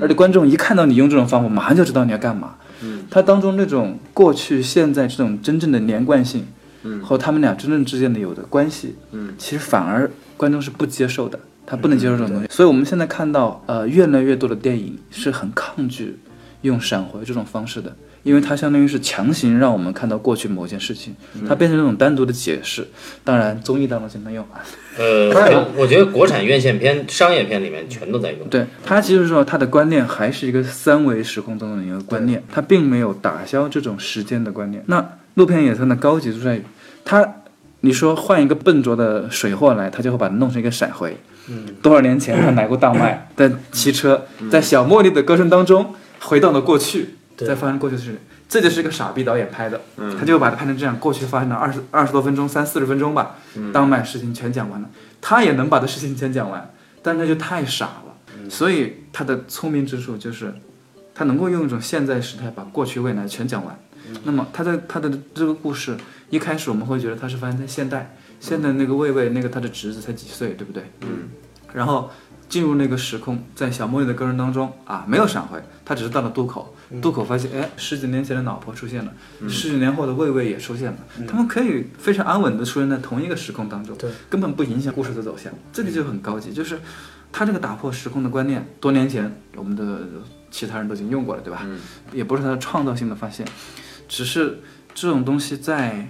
[0.00, 2.56] 而且观众一看到你用这种方法，马上就知道你要干嘛。
[2.82, 6.44] 嗯，它当中那种过去、现在这种真正的连贯性，
[6.82, 11.38] 嗯，和他们俩真正之间的有的关系，嗯，其实反而观众是不接受的。
[11.70, 16.18] 他不能接受这种东西，所以我们现在看到，呃，越来越多的电影是很抗拒
[16.62, 21.14] 用闪回这种方式的，因为它相当于是强行让我们看到过去某件事情，
[21.48, 22.84] 它变成那种单独的解释。
[23.22, 24.58] 当然，综艺当中经常用啊。
[24.98, 25.30] 呃，
[25.78, 28.48] 我觉得国产院线片、商业片里面全都在用。
[28.48, 34.82] 对，它其实说它的观念还是一个三维时空中的一个观念，它并没有打消这种时间的观念。
[34.86, 36.64] 那路边野餐的高级就在于，
[37.04, 37.36] 它
[37.82, 41.16] 你说换一个笨拙的水货来，它就会把它弄成一个闪回。
[41.82, 48.18] 多少年前他来过大麦，在骑车，在小茉莉的歌声当中回到了过去，再发生过去的事情。
[48.48, 49.80] 这就是一个傻逼导演拍的，
[50.18, 53.36] 他就把它拍成这样，过去发生了二十二十多分钟，三四十分钟吧，
[53.72, 56.68] 当麦事情全讲完了，他也能把这事情全讲完，
[57.00, 58.48] 但他就太傻了。
[58.48, 60.52] 所以他的聪明之处就是，
[61.14, 63.78] 他能够用一种现在时态把过去未来全讲完。
[64.24, 65.96] 那么他的他的这个故事
[66.30, 68.16] 一开始我们会觉得他是发生在现代。
[68.40, 70.82] 现在那个魏魏，那个他的侄子才几岁，对不对？
[71.02, 71.28] 嗯。
[71.72, 72.10] 然后
[72.48, 79.12] 进入那个时空，在小茉莉的歌声当中啊，没有闪回，他只是到了渡口，渡口发现，哎，十几年前的老婆出现了，
[79.48, 85.52] 十几年后的魏魏也出现了，他们可以非常安稳的出现在同一个时空当中，对，根本不影响故事的走向。
[85.72, 86.80] 这个就很高级，就是
[87.30, 90.00] 他这个打破时空的观念，多年前我们的
[90.50, 91.60] 其他人都已经用过了，对吧？
[91.64, 91.78] 嗯。
[92.12, 93.46] 也不是他的创造性的发现，
[94.08, 94.58] 只是
[94.92, 96.08] 这种东西在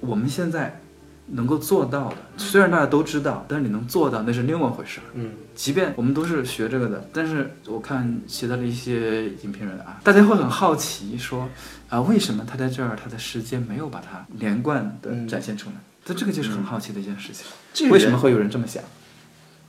[0.00, 0.82] 我们现在。
[1.30, 5.00] 能够做到的，虽然大家都知道，但是你能做到那是另外一回事。
[5.14, 11.48] 嗯，即便我们都是学这个的，但是我看其他的一些影评人啊，大家会很好奇说，
[11.88, 15.76] 啊，为什么他在这儿他的时间没有把它连贯的展现出来？
[16.04, 17.90] 这这个就是很好奇的一件事情。
[17.90, 18.82] 为什么会有人这么想？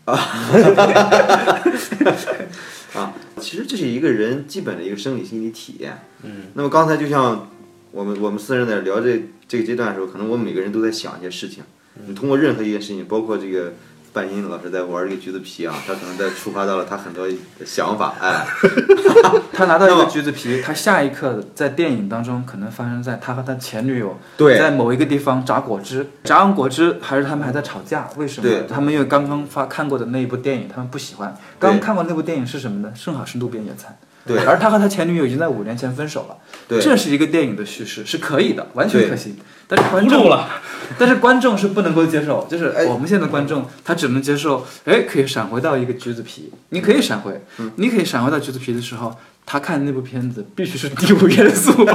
[0.05, 0.15] 啊，
[2.95, 5.99] 啊，其实这是一个人基本的一个生理心理体验。
[6.23, 7.47] 嗯，那么刚才就像
[7.91, 9.21] 我们我们四人在聊这。
[9.49, 11.63] 这个阶段的时候，可能我们每个人都在想一些事情。
[12.05, 13.73] 你通过任何一件事情，包括这个
[14.13, 17.27] 半音老师在玩这个橘子皮啊，他可能在触发到了他很多
[17.65, 18.13] 想法。
[18.21, 18.45] 哎
[19.51, 28.07] 他拿到一个橘子皮，他下一刻在电影当中可能发生在他和他前女友在某一个地方榨果汁，榨完果汁还是他们还在吵架？
[28.17, 28.49] 为什么？
[28.69, 31.35] 他们因为刚刚发看过的那一部电影，他们不喜欢。
[31.57, 32.93] 刚看过那部电影是什么呢？
[32.95, 33.97] 正好是路边野餐。
[34.25, 34.43] 对。
[34.45, 36.79] 而他和他前女友已经在五年前分手了，对。
[36.79, 39.37] 这是一个电影的叙事，是可以的，完全可行。
[39.67, 40.49] 但是观众了，
[40.97, 47.39] 但是观众是不能够接受，就是哎我们现在的观众，他只能接受，哎，可以闪回到一个橘子皮，你可以闪回，
[47.75, 51.71] 你可以闪回到橘子皮的时候，他看那部片子必须是第五元素，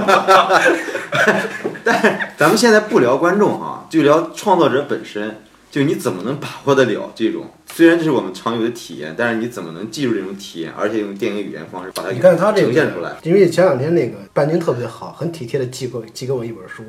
[1.83, 5.43] 但咱们现在不聊观众啊，就聊创作者本身，
[5.75, 7.45] 就你怎么能把握得了这种？
[7.67, 13.17] 虽然这是我们常有的体验，但是你怎么能记住这种体验，而且用电影语言方式把它你看他这个呈现出来？
[13.25, 16.85] 因为前两天那个半斤特别好，很体贴的寄给我寄给我一本书，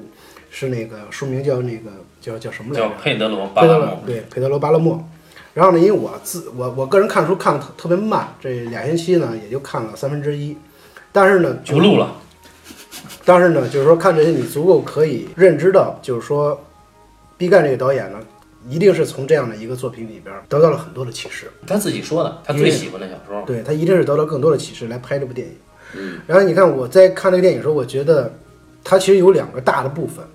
[0.51, 1.89] 是那个书名叫那个
[2.21, 2.87] 叫叫什么来着？
[2.87, 4.03] 叫佩德罗巴佩德罗拉莫。
[4.05, 5.09] 对佩德罗巴勒莫。
[5.55, 10.55] 然后呢，因为我自我我个人看书看的特特别慢，这俩星期呢也就看了三分之一。
[11.11, 12.15] 但是呢，不录了，
[13.23, 16.63] 但是呢，就是说看这些，你足够可以认知到，就是说，
[17.35, 18.19] 毕赣这个导演呢，
[18.67, 21.51] 一定是从这样的一个作品里边得到了很多的启示。
[21.67, 23.43] 他自己说的，他最喜欢的小说。
[23.45, 25.53] 对他一定是得到更多的启示来拍这部电影。
[25.95, 28.33] 嗯，然后你看我在看这个电影的时候，我觉得
[28.83, 30.25] 它其实有两个大的部分。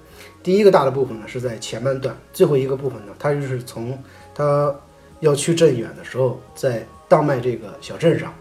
[0.42, 3.98] 第一个大的部分呢是在前半段，最后一个部分呢，它就是从
[4.34, 4.74] 他
[5.18, 8.32] 要去镇远的时候，在当麦这个小镇上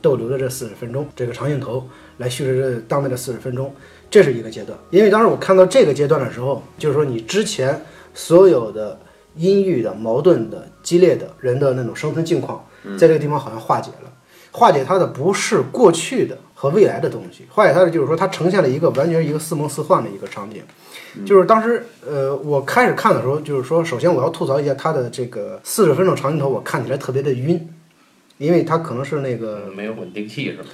[0.00, 1.84] 逗留的这四十分钟，这个长镜头
[2.18, 3.74] 来叙述这当麦的四十分钟，
[4.08, 4.78] 这是一个阶段。
[4.90, 7.84] 因为当时我看到这个阶段的时候，就是说你之前
[8.14, 8.96] 所有的
[9.36, 12.64] 阴郁的、矛盾的、激烈的人的那种生存境况，
[12.98, 14.12] 在这个地方好像化解了。
[14.50, 20.62] 化解它的不是过去的和未来的东西，化解它的就是说它呈现了一个完全一个似梦似幻的一个场景。
[21.24, 27.68] 就是当时呃我开始看的时候，就是说首先我要吐槽一下它的这个四十分钟长镜头，我看起来特别的晕，
[28.38, 30.64] 因为它可能是那个没有稳定器是吧？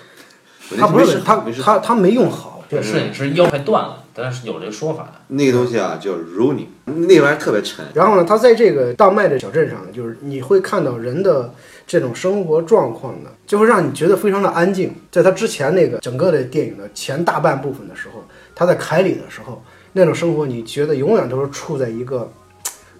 [0.78, 5.12] 它不是它它它没用好，这摄影师腰快断了，但是有这个说法的。
[5.28, 7.84] 那个东西啊叫 running，那玩意儿特别沉。
[7.94, 11.52] 然后呢，他在这个大麦的小镇上呢，就是你会看到人的
[11.86, 14.94] 这种生活状况呢，就会让你觉得非常的安静。
[15.10, 18.22] 在他之前那个整个的电影的前大半部分的时候，
[18.54, 22.30] 他在凯里的时候，那种生活你觉得永远都是处在一个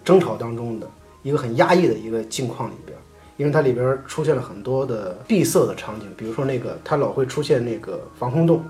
[0.05, 0.91] 争吵当中的
[1.23, 2.99] 一个很压抑的一个境况里边。
[3.37, 8.65] 因为它里边出现了很多的闭塞的场景，比如说那个它老会出现那个防空洞，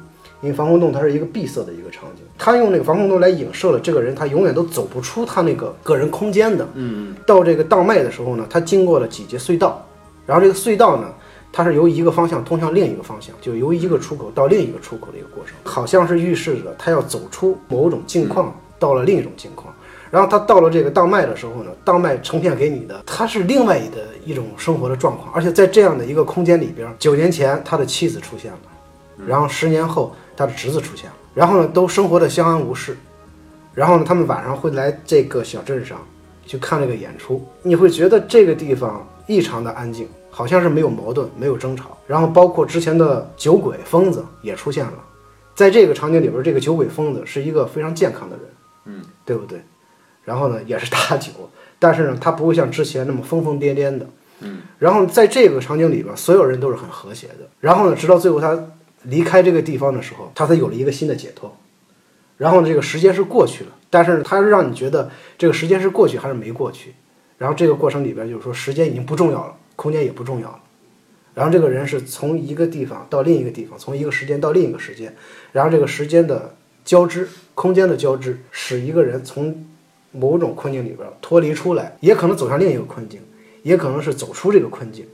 [0.45, 6.69] 因为防空洞它是一个闭塞的一个场景，他用那个防空洞来影射了这个人他永远都走不出他那个个人空间的。
[6.75, 9.83] 嗯，到这个荡麦的时候呢，他经过了几节隧道，
[10.27, 11.09] 然后这个隧道呢，
[11.51, 19.75] 它是由一个方向通向另一个方向，就由一个出口到另一个出口的一个过程，好像是预示着他要走出某种境况，到了另一种境况。
[20.11, 28.59] 然后他到了这个荡麦的时候呢，荡麦呈现给你的，他是另外的一种生活的状况，而且在这样的一个空间里边，九年前他的妻子出现了，
[29.27, 32.97] 然后十年后他的侄子出现了，然后呢都生活的相安无事，
[33.75, 35.99] 然后呢他们晚上会来这个小镇上
[36.47, 44.99] 去看这个演出，你会觉得这个地方异常的安静，好像是没有矛盾，没有争吵，然后包括之前的酒鬼疯子也出现了，
[45.55, 48.47] 在这个场景里边，这个酒鬼疯子是一个非常健康的人，
[48.87, 49.61] 嗯，对不对？
[50.25, 51.31] 然后呢，也是大酒，
[51.79, 54.07] 但是呢，他不会像之前那么疯疯癫癫的。
[54.41, 54.63] 嗯。
[54.79, 57.47] 然后在这个场景里边，所有人都是很和谐的。
[57.61, 58.59] 然后呢，直到最后他
[59.05, 61.57] 离开这个地方的时候，他才有了一个新的解脱。
[62.37, 66.93] 然后呢，这个时间是过去了，但是他是让你觉得这个时间是过去还是没过去。
[67.39, 70.61] 然后这个过程里边就是说，时间已经不重要了，空间也不重要了。
[71.35, 75.15] 然后这个人是从一个地方到另一个地方，从一个时间到另一个时间，
[75.53, 79.67] 然后这个时间的交织、空间的交织，使一个人从
[80.13, 83.21] 某种困境里边脱离出来，也可能走向另一个困境，
[83.63, 85.07] 也可能是走出这个困境，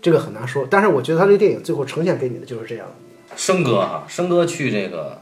[0.00, 0.66] 这个很难说。
[0.68, 2.94] 但是我觉得他这个电影最后呈现给你的就是这样的。
[3.36, 5.20] 生哥哈，生哥去这个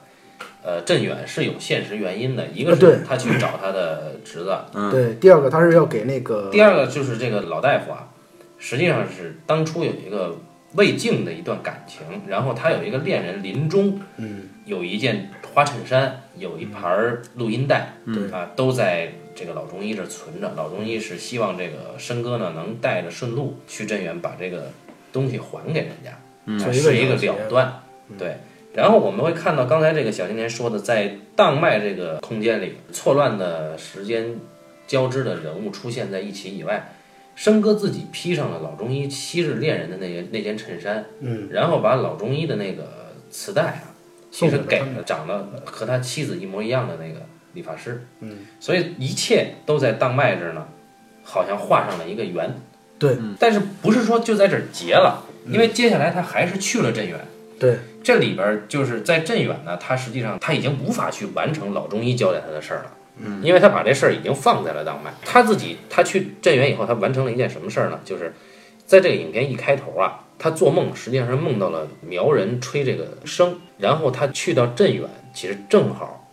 [0.62, 4.56] 呃镇远是有现实原因的，一个是他去找他的侄子，
[4.90, 8.08] 对，第二个他是要给那个第二个就是这个老大夫啊，
[8.58, 10.36] 实际上是当初有一个
[10.74, 20.52] 魏晋的一段感情，然后他有一个恋人临终，嗯，有一件花衬衫，有一盘儿录音带，对啊，都在这个老中医这儿存着。
[20.56, 24.70] 老中医是希望这个申哥呢能带着顺路去镇远把这个
[25.12, 27.82] 东西还给人家，啊做一个是一个了断，
[28.18, 28.36] 对。
[28.72, 34.36] 然后我们会看到刚才这个小青年说的，在荡麦这个空间里，错乱的时间
[34.86, 36.92] 交织的人物出现在一起以外，
[37.34, 43.90] 生哥自己披上了老中医昔日恋人的那件那件衬衫，嗯，然后把老中医的那个磁带啊，
[44.30, 50.68] 其实给了长得和他妻子一模一样的那个理发师，嗯，所以一切都在荡麦这儿呢，
[51.24, 52.54] 好像画上了一个圆，
[53.00, 57.18] 对，但是不是说就在这儿结了，因为接下来他还是去了镇远。
[57.60, 65.12] 对，这里边儿就是在镇远呢，他实际上他已经无法去完成老中医交代他的事儿了，嗯，因为他把这事儿已经放在了当麦。
[65.22, 68.00] 他自己他去镇远以后，他完成了一件什么事儿呢？
[68.02, 68.32] 就是
[68.86, 76.26] 在这个影片一开头啊，他做梦实际上是梦到了苗人吹这个笙，然后他去到镇远，其实正好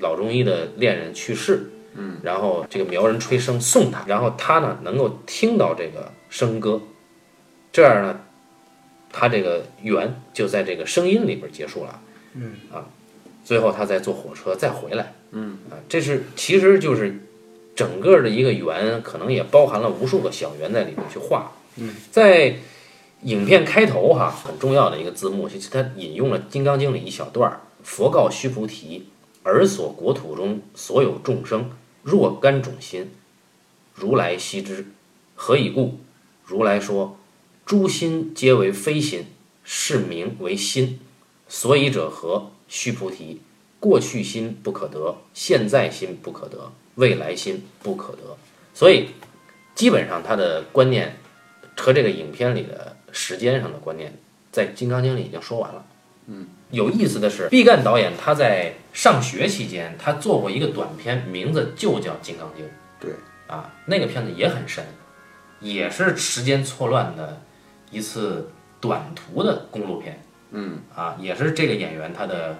[0.00, 6.80] 老中医的恋人去世，嗯，然后这个苗人吹笙送他，然后他呢能够听到这个笙歌，
[7.70, 8.20] 这样呢，
[9.12, 12.00] 他这个缘就在这个声音里边结束了，
[12.34, 12.86] 嗯啊，
[13.44, 17.20] 最后他再坐火车再回来，嗯啊，这是其实就是
[17.76, 22.56] 整个的一个圆，可能也包含了无数个小圆在里面去画，嗯，在。
[23.24, 29.06] 影片开头哈很重要的一个字幕，其实它引用了《金刚经》里一小段儿：“佛告须菩提，
[29.44, 31.70] 尔所国土中所有众生，
[32.02, 33.12] 若干种心，
[33.94, 34.86] 如来悉知。
[35.36, 36.00] 何以故？
[36.44, 37.16] 如来说，
[37.64, 39.26] 诸心皆为非心，
[39.64, 41.00] 是名为心。
[41.48, 42.50] 所以者何？
[42.68, 43.40] 须菩提，
[43.78, 48.36] 过去心不可得，现在心不可得，未来心不可得。
[48.72, 49.08] 所以，
[49.74, 51.18] 基本上他的观念
[51.76, 52.96] 和这个影片里的。
[53.14, 54.10] 时间上的观念，
[54.50, 55.84] 在《金刚经》里已经说完了。
[56.28, 62.64] 嗯，有意思的是，毕赣导演他在上学期间，他做过一个短片，名字就叫《金刚经》。
[62.98, 63.10] 对，
[63.48, 64.82] 啊，那个片子也很深，
[65.60, 67.42] 也是时间错乱的
[67.92, 68.50] 一次
[68.80, 70.20] 短途的公路片。
[70.50, 72.56] 嗯，啊，也是这个演员他的，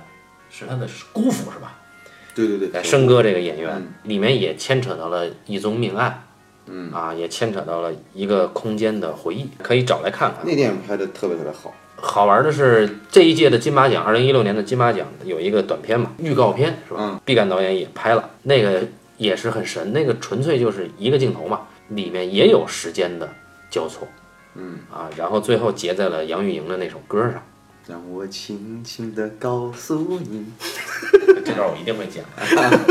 [0.48, 1.80] 是他的姑父是吧？
[2.34, 6.22] 对对对，生哥这个演员里面也牵扯到了一宗命案。
[6.66, 10.42] 嗯啊，也牵扯到了一个空间的回忆，可以找来看看。
[10.44, 11.74] 那电影拍的特别特别好。
[11.96, 17.00] 好玩的是这一届的金马奖，二零一六年的金马奖有一个短片嘛，预告片是吧？
[17.00, 17.20] 嗯。
[17.24, 18.86] 毕赣导演也拍了，那个
[19.18, 23.28] 也是很神，那个纯粹就是一个镜头嘛，里面也有时间的
[23.68, 24.06] 交错。
[24.54, 27.42] 嗯啊，然后最后结在了杨钰莹的那首歌上。
[27.88, 30.46] 让我轻轻的告诉你，
[31.44, 32.24] 这段我一定会剪。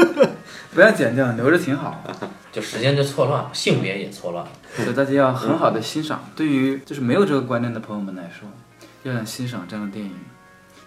[0.75, 2.03] 不要剪掉，留着挺好。
[2.51, 6.29] 就时间就错乱了，性别也错乱了，所以大家要很好的欣赏。
[6.35, 8.49] 对于就是没有这个观念的朋友们来说，
[9.03, 10.13] 要想欣赏这样的电影，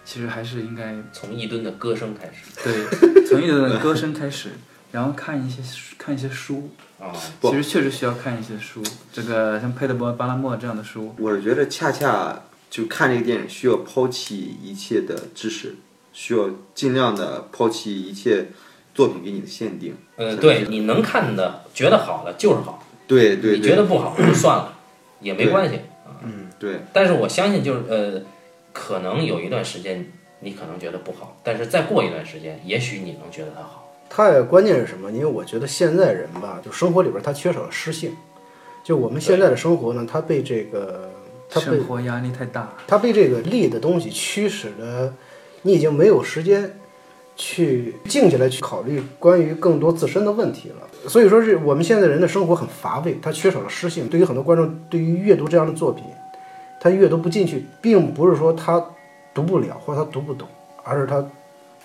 [0.03, 2.51] 其实还是应该从一吨的歌声开始。
[2.63, 4.51] 对，从一吨的歌声开始，
[4.91, 5.63] 然后看一些
[6.05, 8.83] 看一些书啊，其实确实需要看一些书。
[9.11, 15.75] 这个像佩德伯·巴拉莫这样的书，我是觉得恰恰就看这个电影需要抛弃一切的知识，
[16.13, 18.47] 需要尽量的抛弃一切。
[18.95, 24.73] 作品给你的限定，呃，对，你能看的，觉得好的就是好，对对，你觉得不好就算了，
[25.19, 26.79] 也没关系啊，嗯，对。
[26.93, 28.21] 但是我相信，就是呃，
[28.71, 33.84] 可能有一段时间你可能觉得不好，但是再过一段时间，也许你能觉得它好。
[34.09, 35.11] 它关键是什么？
[35.11, 38.15] 因为我觉得现在人吧，就生活里边他缺少了诗性，
[38.83, 41.09] 就我们现在的生活呢，他被这个，
[41.49, 45.13] 生活压力太大，他被这个利的东西驱使的，
[45.63, 46.71] 你已经没有时间。
[47.37, 54.07] 去静下来去考虑关于更多自身的问题了，所以说是我们现在人的生活很乏味，他缺少了诗性。
[54.07, 56.05] 对于很多观众，对于阅读这样的作品，
[56.79, 58.81] 他阅读不进去，并不是说他
[59.33, 60.47] 读不了或者他读不懂，
[60.81, 61.29] 而是他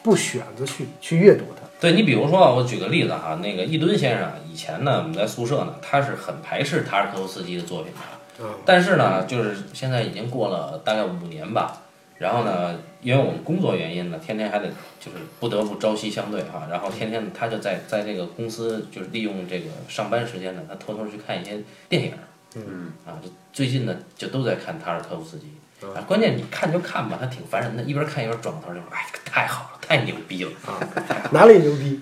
[0.05, 1.60] 不选择去去阅读它。
[1.81, 7.93] 对你比如说啊，我举个例子哈，那个易敦先生以前呢，我们在宿舍呢，他是很排斥塔尔科夫斯基的作品
[8.39, 11.81] 的，但是呢，就是现在已经过了大概五年吧。
[12.19, 14.69] 然后呢，因为我们工作原因呢，天天还得
[15.01, 16.69] 就是不得不朝夕相对哈。
[16.71, 22.13] 然后天天他就在在这个公司，就是利用这个上班时间呢，他偷偷去看一些电影。
[22.57, 25.47] 嗯啊，就最近呢，就都在看塔尔科夫斯基。
[25.83, 30.79] 啊，关键你看就看吧，他挺烦人的，一边看一边转过头就说：“哎，这个太好了，太牛逼了啊！
[31.33, 32.01] ”哪里牛逼？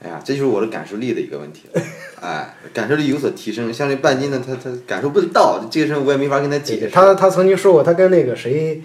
[0.00, 1.82] 哎呀，这就是我的感受力的一个问题了。
[2.20, 6.88] 哎，感受力有所提升，像这半斤的他他感受不到，这个事我也没法跟他解释。
[6.90, 8.82] 他他曾经说过，他跟那个谁。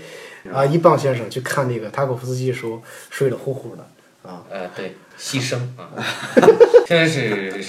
[0.52, 3.88] 啊，一棒先生去看那个塔可夫斯基时候睡得呼呼的
[4.30, 4.44] 啊。
[4.50, 5.88] 呃，对，牺牲啊。
[6.86, 7.64] 现在是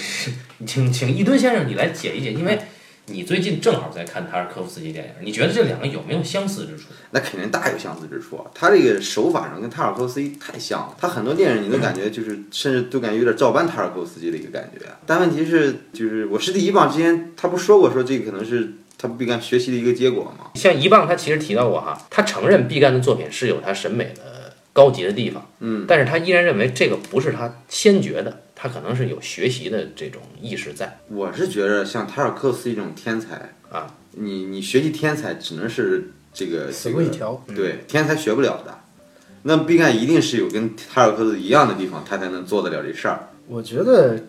[0.67, 2.59] 请请一吨先生你来解一解，因为
[3.07, 6.85] 你最近正好在看塔尔科夫斯基电影，你觉得这两个有没有相似之处？
[7.11, 8.45] 那肯定大有相似之处啊。
[8.53, 14.85] 他这个手法上跟塔尔科夫斯基太像了，他很多电影你都感觉就是甚至都感觉有点照搬塔尔科夫斯基的一个感觉。
[15.05, 18.73] 但问题是，就是我师弟一棒之前他不说过说这个可能是。
[18.97, 24.21] 他毕赣学习的一个结果嘛，像一棒，他其实提到过哈，他承认毕赣的作品是有他审美的
[24.75, 30.99] 高级的地方，嗯，但是他依然认为这个不是他先觉的，他可能是有学习的这种意识在。
[31.07, 38.77] 我是觉得像塔尔克斯基这种天才啊，你你学习天才只能是这个死路一条，对，天才学不了的。
[39.43, 43.29] 那毕赣一定是有跟塔尔克斯一样的地方，他才能做得了这事儿。
[43.47, 44.19] 我觉得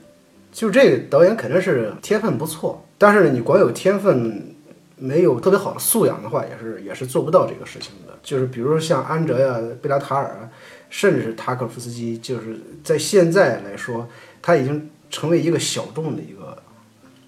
[0.52, 4.52] 就这个导演肯定是天分不错，但是你光有天分。
[4.98, 8.05] 没有特别好的素养的话，也是也是做不到这个事情的。
[8.26, 10.50] 就是比如说像安哲呀、贝拉塔尔啊，
[10.90, 14.08] 甚至是塔可夫斯基，就是在现在来说，
[14.42, 16.60] 他已经成为一个小众的一个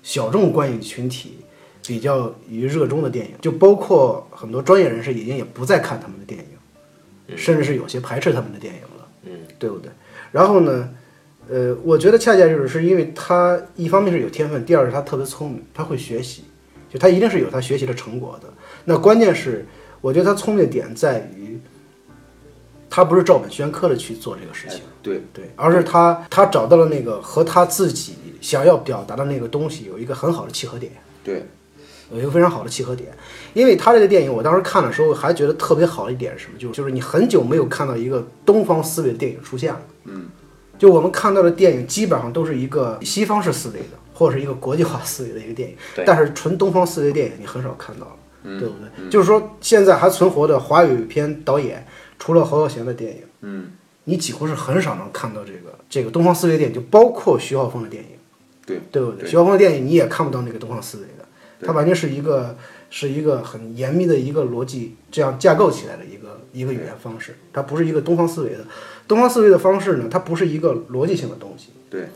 [0.03, 1.39] 小众观影群体
[1.87, 9.93] 比较于热衷的电影，就包括很多专业人士已经也不再看他们的电影，甚至是有些排斥他们的电影了，嗯，对不对？
[10.33, 10.91] 然后呢，
[11.49, 16.43] 呃，我觉得恰恰就是是因为他一方面是有天分，第二是他特别聪明，他会学习，
[16.91, 18.49] 就他一定是有他学习的成果的。
[18.85, 19.65] 那关键是，
[20.01, 21.59] 我觉得他聪明的点在于，
[22.89, 24.81] 他不是照本宣科的去做这个事情。
[25.03, 30.93] 对，对，而是他他找到了那个和他自己想要表达的那个东西有一个很好的契合点，
[31.25, 31.45] 对，
[32.13, 33.11] 有一个非常好的契合点。
[33.55, 36.59] 因为他这个电影，我当时看的时候还觉得特别好的一点是什么？
[36.59, 39.81] 就是就是你很久没有看到一个东方思维的电影出现了。
[40.05, 40.27] 嗯，
[40.79, 45.77] 就我们看到的电影基本上都是一个西方式思维的，或者是一个国际化思维的一个电影，
[46.07, 48.13] 但是纯东方思维的电影你很少看到了，
[48.43, 49.11] 对不对？
[49.11, 51.87] 就是说现在还存活的华语片导演，
[52.19, 53.23] 除了侯孝贤的电影。
[53.41, 53.71] 嗯，
[54.05, 58.11] 你几乎是很少能看到这个这个东方思维电影，就包括徐浩峰的电影，
[58.67, 59.23] 对对不对？
[59.23, 61.25] 对徐浩峰的电影你也看不到那个东方思维的，
[61.67, 62.57] 它完全是一个
[62.91, 68.65] 是一个很严密的一个逻辑这样架构起来的一个一个语言方式，它不是一个东方思维的。
[69.07, 72.09] 东方思维的方式呢，它不是一个逻辑性的东西，对，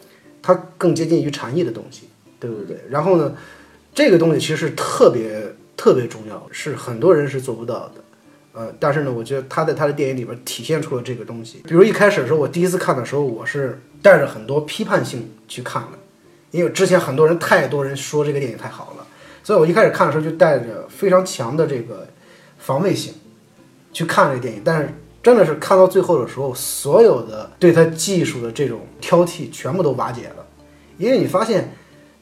[0.43, 2.09] 它更接近于禅意的东西，
[2.41, 2.79] 对不对？
[2.91, 3.35] 然后呢，
[3.95, 7.95] 这个东西其实是特别特别重要，是很多人是做不到的。
[8.53, 11.63] 呃，但是呢，我觉得他在他的电影里边体现出了这个东西。
[11.67, 15.99] 比如一开始的时候，我第一次看的时候，我是带着很多批判性去看的，
[16.51, 19.07] 因为之前很多人太多人说这个电影太好了，
[19.43, 22.07] 所以我一开始看的时候就带着非常强的这个
[22.59, 23.15] 防卫性
[23.93, 24.61] 去看这个电影。
[24.63, 24.93] 但是
[25.23, 30.47] 真的是看到最后的时候，所有的对他技术的这种挑剔全部都瓦解了，
[30.99, 31.75] 因为你发现。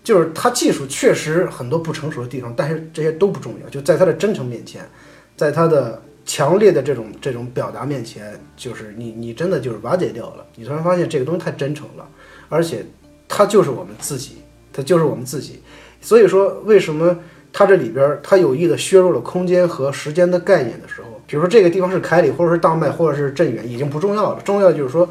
[0.03, 3.69] 就是他技术确实很多不成熟的地方，但是这些都不重要。
[3.69, 4.83] 就在他的真诚面前，
[5.37, 10.47] 在他的强烈的这种这种表达面前，就是你你真的就是瓦解掉了。
[10.57, 12.09] 你突然发现这个东西太真诚了，
[12.49, 12.85] 而且
[13.29, 14.37] 它就是我们自己，
[14.73, 15.61] 它就是我们自己。
[16.01, 17.19] 所以说，为什么
[17.53, 24.41] 它这里边儿它有意的削弱了空间和时间的概念的时候，比如说这个地方是凯里，或者是大麦，或者是镇远，已经不重要了。
[24.43, 25.07] 重要就是说。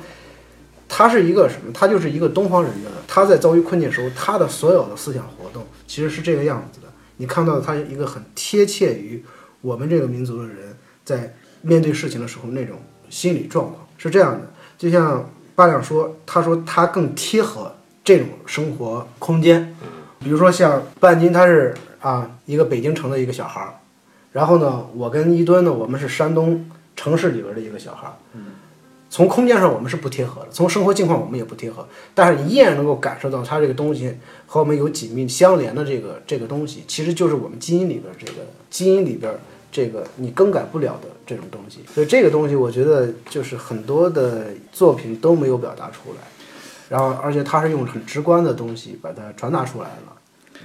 [0.90, 1.72] 他是一个什么？
[1.72, 6.88] 他就是一个东方人的，他在遭遇困境的时候，他的所有的思想活动其实是这个样子的。
[7.18, 9.24] 你看到他一个很贴切于
[9.62, 10.76] 我们这个民族的人
[11.06, 12.78] 在面对事情的时候那种
[13.10, 14.42] 心理状况是这样的。
[14.78, 17.72] 就像八两说，他说他更贴合
[18.04, 19.76] 这种生活空间。
[20.20, 23.74] 比如说像半斤，他是啊一个北京城的一个小孩儿，
[24.32, 28.14] 然后呢，我跟一吨呢，我们是山东城市里边的一个小孩儿。
[29.10, 38.34] 从空间上我们是不贴合的，从生活境况我们也不贴合，但是你依然能够感受到它这个东西和我们有紧密相连的这个这个东西，其实就是我们基因里边这个
[38.70, 39.34] 基因里边
[39.72, 41.80] 这个你更改不了的这种东西。
[41.94, 46.22] 所以这个东西我觉得就是很多的作品都没有表达出来，
[46.88, 50.14] 然后而且它是用很直观的东西把它传达出来了，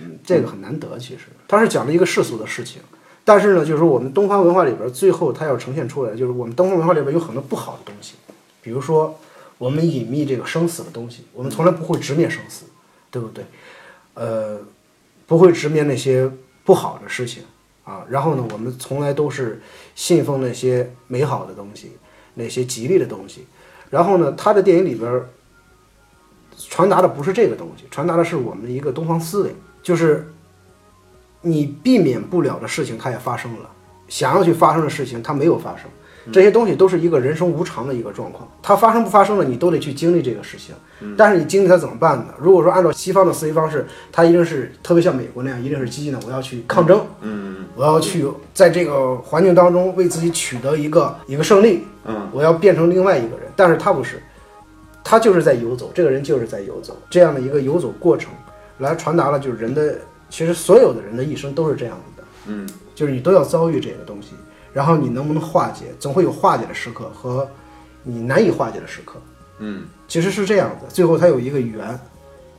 [0.03, 0.99] 嗯，这个很难得。
[0.99, 2.83] 其实它是讲了一个世俗的事情。
[3.27, 8.17] 但是呢，就是我们东方文化里边，最后它要呈现出来，就是我们东方文化里边有很多不好的东西，
[8.65, 9.17] 比如说
[9.59, 12.65] 我们隐秘这个生死的东西，我们从来不会直面生死，
[13.11, 13.45] 对不对？
[14.15, 14.59] 呃，
[15.27, 16.29] 不会直面那些
[16.65, 17.43] 不好的事情
[17.85, 18.05] 啊。
[18.09, 19.63] 然后呢，我们从来都是
[19.95, 21.93] 信奉那些美好的东西，
[22.35, 23.47] 那些吉利的东西。
[23.91, 25.23] 然后呢，他的电影里边
[26.71, 30.31] 传达的不是这个东西，传达的是我们的一个东方思维，就是。
[31.47, 33.69] 你避免不了的事情，它也发生了；
[34.09, 35.85] 想要去发生的事情，它没有发生。
[36.33, 40.75] 这些东西都是一个人生无常的一个状况，它发生不发生了，你都得去经历这个事情。
[41.17, 42.27] 但是你经历它怎么办呢？
[42.39, 47.57] 如果说按照西方的思维方式，它一定是特别像美国那样，一定是积极的，我要去抗争，嗯。
[47.77, 53.47] 我要去在这个环境当中为自己取得一个一个胜利，嗯，我要变成另外一个人。
[53.57, 54.23] 但是他不是，
[55.03, 58.33] 他就是在游走，这个人就是在游走，这样的一个游走过程，
[58.79, 59.97] 来传达了就是人的。
[60.31, 64.31] 其实所有的人的一生都是这样子的，嗯，就是你都要遭遇这个东西，
[64.75, 67.49] 然后你能不能化解，总会有化解的时刻和
[68.03, 69.19] 你难以化解的时刻，
[69.61, 70.89] 嗯，其实是这样的。
[70.89, 71.99] 最后它有一个圆，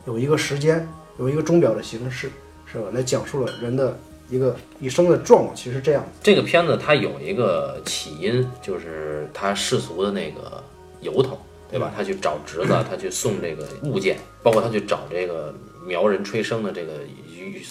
[0.07, 0.88] 有一个时间，
[1.20, 2.32] 有一个钟表的形式，
[2.66, 2.88] 是吧？
[2.93, 3.95] 来讲述了人的
[4.30, 6.03] 一个一生的状况，其实这样。
[6.24, 10.63] 这个片子它有一个起因，就是他世俗的那个
[11.01, 11.38] 由头，
[11.70, 11.91] 对吧？
[11.95, 15.53] 他去找侄子， 他去送这个物件，包括他去找这个
[15.86, 17.01] 苗人吹笙的这个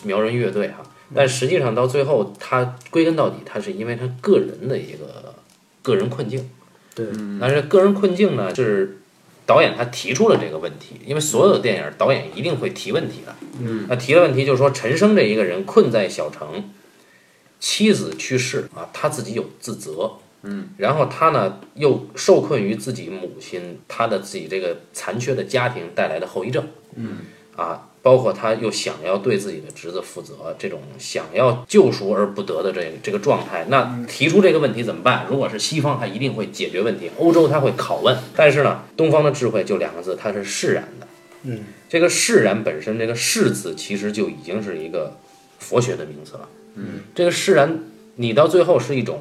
[0.05, 0.83] 苗人乐队哈。
[1.13, 5.35] 但实际上到最后，他归根到底，他是因为他个人的一个
[5.83, 6.49] 个人困境。
[6.95, 7.07] 对，
[7.41, 8.99] 但是个人困境呢，是
[9.45, 13.35] 导演他提出了这个问题，因为所有的电影导演一定会提问题的。
[13.61, 16.71] 嗯，那提的问题就是说，陈升这一个人困在小城，
[17.59, 20.13] 妻子去世啊，他自己有自责。
[20.47, 26.69] 嗯，然后他呢又受困于自己母亲他的自己这个残缺的家庭带来的后遗症。
[26.97, 27.19] 嗯，
[27.57, 35.27] 啊，包括他又想要对自己的侄子负责，这种想要救赎而不得的这个这个状态，那提出这个问题怎么办？
[35.31, 41.07] 如果是西方，他一定会解决问题；欧洲他会拷问，但是呢，东方的智慧就两个字，它是释然的。
[41.45, 45.17] 嗯，这个释然本身，这个释字其实就已经是一个
[45.59, 46.47] 佛学的名词了。
[46.75, 47.85] 嗯，这个释然，
[48.17, 49.21] 你到最后是一种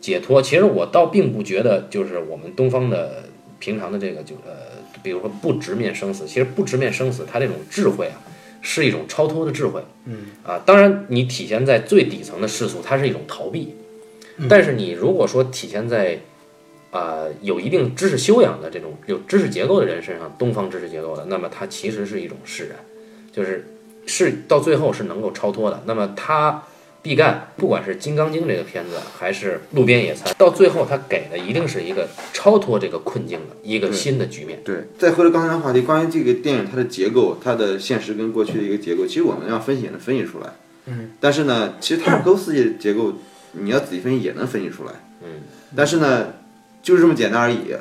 [0.00, 0.42] 解脱。
[0.42, 3.28] 其实我倒并不觉得，就是我们东方的
[3.60, 4.75] 平常的这个就呃，
[5.06, 8.18] 比如说不直面生死，其实不直面生死，它这种智慧啊，
[8.60, 9.80] 是一种超脱的智慧。
[10.04, 13.76] 嗯啊，当然你体现在最底层的世俗，它是一种逃避。
[14.48, 16.18] 但是你如果说体现在
[16.90, 22.76] 啊、有一定知识修养的这种有知识结构的人身上，东方知识结构的，那么它其实是一种释然，
[23.30, 23.64] 就是
[24.06, 25.80] 是到最后是能够超脱的。
[25.86, 26.64] 那么他
[27.06, 34.58] 毕赣，不管是《金刚经》这个片子，还是《路边野餐》，到最后他给的一定是一个超脱这个困境的一个新的局面。
[34.64, 40.48] 对，再回到刚才的话题，关于这个电影它的结构，它的现实跟过去的一个结构，其实我们要分析也能分析出来。
[40.86, 43.12] 嗯，但是呢，其实塔可夫斯基的结构，
[43.52, 44.90] 你要仔细分析也能分析出来。
[45.22, 45.42] 嗯，
[45.76, 46.34] 但是呢，
[46.82, 47.76] 就是这么简单而已。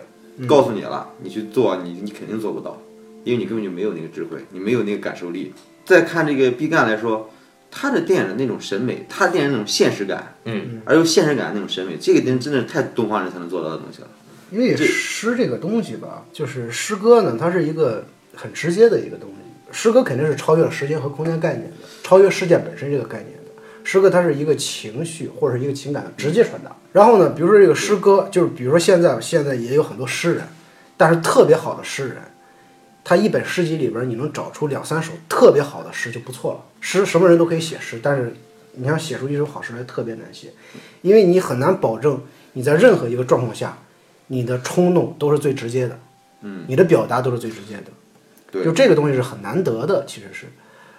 [0.48, 2.80] 告诉你了，你去做，你你肯定做不到，
[3.24, 5.52] 因为你根本就没有那个智慧，你没有那个感受力。
[5.84, 7.32] 再看这个毕赣来说，
[7.78, 14.08] 他的电影的那种审美，他的电影那种现实感，嗯，而又现实感的那种审美，这个真真的是太东方人才能做到的东西了。
[14.50, 19.36] 因为诗这个东西吧，就是诗歌呢，它是一个很直接的一个东西。
[19.72, 23.52] 诗歌肯定是超越了时间和空间概念的，超越事件本身这个概念的。
[23.84, 26.74] 诗歌它是一个情绪或者是一个情感的直接传达。
[26.94, 30.44] 然后呢，比如说这个诗歌，就是比如说现在现在也有很多诗人，
[30.96, 32.18] 但是特别好的诗人，
[33.06, 36.66] 他一本诗集里边你能找出两三首特别好的诗就不错了。
[36.82, 38.36] 诗什么人都可以写诗，但是
[38.74, 40.50] 你要写出一首好诗来特别难写，
[41.04, 42.20] 因为你很难保证
[42.54, 43.78] 你在任何一个状况下，
[44.28, 46.00] 你的冲动都是最直接的，
[46.42, 47.92] 嗯，你的表达都是最直接的，
[48.52, 50.48] 对就这个东西是很难得的，其实是。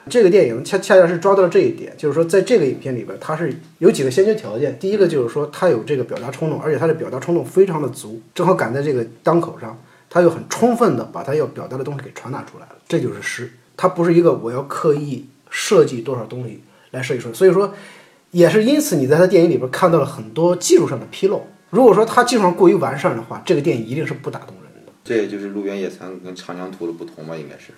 [0.09, 4.79] 这个电影恰恰恰是抓到了这一点，就是说，在这个影片里边，它是有几个先决条件。
[4.79, 9.77] 第一个就是说，它有这个表达冲动，而且它的表达冲动非常的足，正好赶在这个当口上，
[10.17, 12.73] 他又很充分的把他要表达的东西给传达出来了。
[12.89, 16.63] 这就是诗，他不是一个我要刻意设计多少东西
[16.93, 17.35] 来设计出来。
[17.35, 17.75] 所以说，
[18.31, 21.47] 也是因此你在他电影里边看到了很多技术上的纰漏。
[21.69, 24.66] 如果说他技术上过于完善的话，这个电影一定是不打动人。
[25.07, 27.73] 这也就是《路边野餐》跟《长江图》的不同吧，应该是。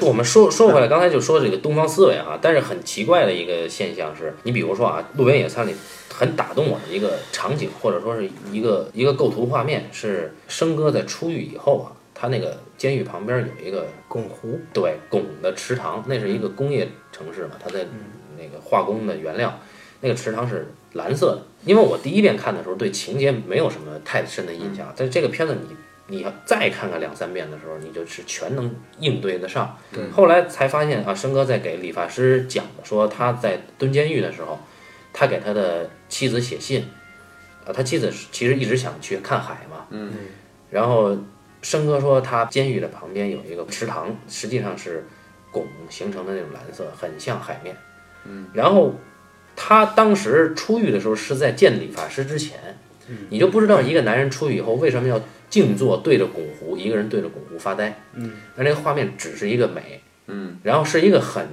[0.06, 5.74] 我们说说回来，刚才就说这个东方思维啊，但是很奇怪的一个现象是，你比如说啊，《路边野餐》里
[6.08, 17.84] 很打动我的一个场景，或者说是一个一个构图画面，是生哥在出狱以后啊，他那个监狱旁边有一个拱湖，对拱的池塘，那是一个工业城市嘛，他在
[18.38, 19.58] 那个化工的原料，
[20.00, 21.42] 那个池塘是蓝色的。
[21.64, 25.76] 因为我第一遍看的时候对情节没有什么太深的印象，但是这个片子你
[26.06, 29.76] 你要再看看两三遍的时候，你就是全能应对得上。
[29.92, 34.58] 对，后来才发现啊，生哥在给理发师讲的，说他在蹲监狱的时候，
[35.12, 36.88] 他给他的妻子写信，
[37.66, 40.10] 啊，他妻子其实一直想去看海嘛，嗯，
[40.70, 41.14] 然后
[41.60, 45.06] 生哥说他监狱的旁边有一个池塘，实际上是
[45.52, 47.76] 汞形成的那种蓝色，很像海面，
[48.24, 48.94] 嗯，然后
[49.60, 52.56] 他当时出狱的时候是在见理发师之前，
[53.28, 61.44] 你就不知道一个男人出狱以后为什么要静坐对着拱湖，一个人对着拱湖发呆，嗯，那这个画面只是一个美，嗯，然后是一个很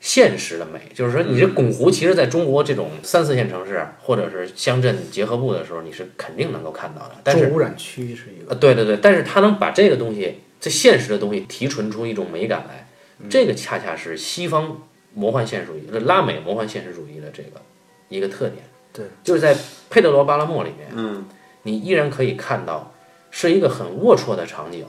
[0.00, 8.52] 现实的美，就是说你这拱湖其实在中国这种三四线城市或者是乡镇结合部的时候，你是肯定能够看到的，但是重污染区是一个。
[8.52, 12.88] 呃，对对对，但是他能把这个东西，这现实的东西提纯出一种美感来，
[13.28, 14.82] 这个恰恰是西方
[15.16, 17.60] 魔幻现实主义、呃拉美魔幻现实主义的这个
[18.08, 18.62] 一个特点。
[18.92, 19.56] 对，就是在
[19.90, 21.24] 佩德罗·巴拉莫里面，嗯，
[21.62, 22.92] 你依然可以看到
[23.30, 24.84] 是一个很龌龊的场景，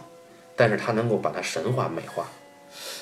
[0.56, 2.28] 但是他能够把它神话美化。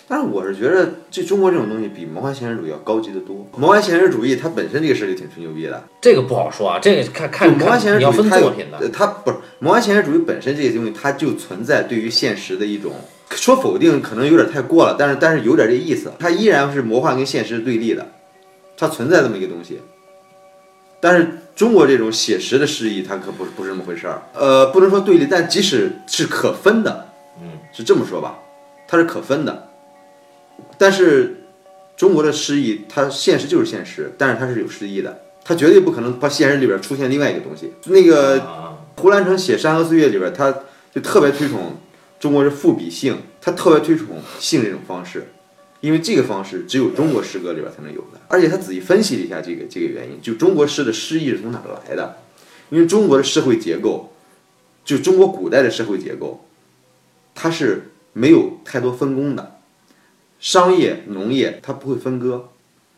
[0.08, 3.46] 但是我是觉得这中国这种东西比魔幻现实主义要高级的多。
[3.58, 8.78] 魔幻现实主义它本身这个事儿就挺吹牛逼的，这个不好说啊，这个看看魔幻现实看你要分主义它有作品的。
[8.78, 12.94] 呃它不是魔幻现实主义本身这些东西，它就存在对于现实的一种
[13.32, 18.08] 说否定可能有点太过了，但是但是有点这意思，它依然是魔幻跟现实对立的，
[18.78, 19.80] 它存在这么一个东西。
[21.00, 24.24] 但是中国这种写实的诗意，它可不不是这么回事儿。
[24.34, 27.10] 呃，不能说对立，但即使是可分的，
[27.42, 28.40] 嗯，是这么说吧，
[28.88, 29.70] 它是可分的。
[30.78, 31.44] 但是
[31.96, 37.74] 中国的诗意，它现实就是现实，但是它是有诗意的，它绝对不可能把现实里边出现另外一个东西。
[37.86, 40.52] 那个啊，胡兰成写《山河岁月》里边，他
[40.94, 41.78] 就特别推崇
[42.26, 45.28] 中国是赋比性，他特别推崇性这种方式，
[45.80, 48.20] 因为这个方式只有中国诗歌里边才能有的。
[48.28, 52.18] 而且他仔细分析了一下这个这个原因，就中国诗的诗意是从哪来的？
[52.72, 54.12] 因为中国的社会结构，
[54.84, 56.48] 就中国古代的社会结构，
[57.36, 59.60] 它是没有太多分工的，
[60.40, 62.50] 商业、农业它不会分割，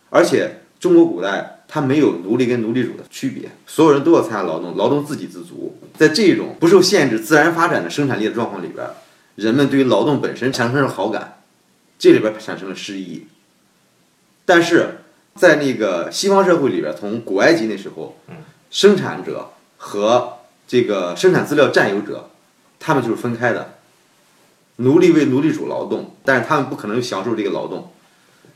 [0.10, 5.78] 而且中国古代它没有奴隶跟奴隶主的区别，所有人都要参加劳动，劳动自给自足。
[5.98, 8.88] 在这种不受限制、自然发展的生产力的状况里边，
[9.38, 11.44] 人们对于劳动本身产生了好感，
[12.00, 13.28] 这里边产生了诗意。
[14.46, 15.02] 但是
[15.36, 18.18] 在那个西方社会里边，从古埃及那时候，
[18.72, 22.32] 生产者和这个生产资料占有者，
[22.80, 23.76] 他们就是分开的。
[24.78, 27.92] 奴隶为奴隶主劳动，但是他们不可能享受这个劳动。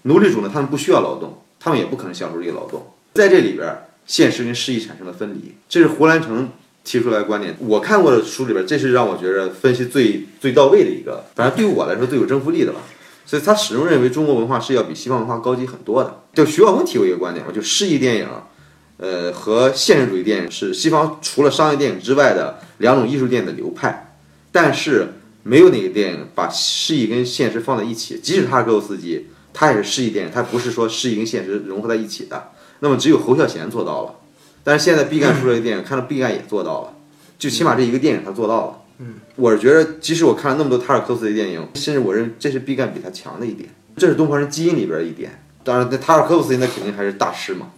[0.03, 2.91] 奴隶主呢，他们不需要劳动，他们也不可能享受这个劳动。
[3.13, 5.53] 在这里边，现实跟诗意产生了分离。
[5.69, 6.49] 这是胡兰成
[6.83, 7.55] 提出来观点。
[7.59, 12.79] 我看过的书里边，这是让我觉得分析最最到位的一个，反正对于我来说最有征服力的吧。
[13.25, 16.21] 所以他始终认为中国文化是要比西方文化高级很多的。
[16.33, 18.27] 就徐浩峰提过一个观点嘛，就诗意电影，
[18.97, 24.15] 呃，和现实主义电影是西方除了商业电影之外的两种艺术电影的流派，
[24.51, 25.13] 但是
[25.43, 28.19] 没有哪个电影把诗意跟现实放在一起。
[28.21, 32.49] 即使他是格鲁斯基，他也是诗意电影，他不是说诗意跟现实融合在一起的。
[32.79, 34.15] 那么只有侯孝贤做到了，
[34.63, 36.93] 但是现在毕赣出来的电影，看到毕赣也做到了，
[37.37, 38.77] 就起码这一个电影他做到了。
[38.99, 45.43] 嗯，我是觉得，即使我看了那么多塔尔科夫斯基的电影，甚至我认为这是毕赣比他强的一点，这是东方人基因里边的一点。
[45.63, 47.71] 当然，那塔尔科夫斯基那肯定还是大师嘛。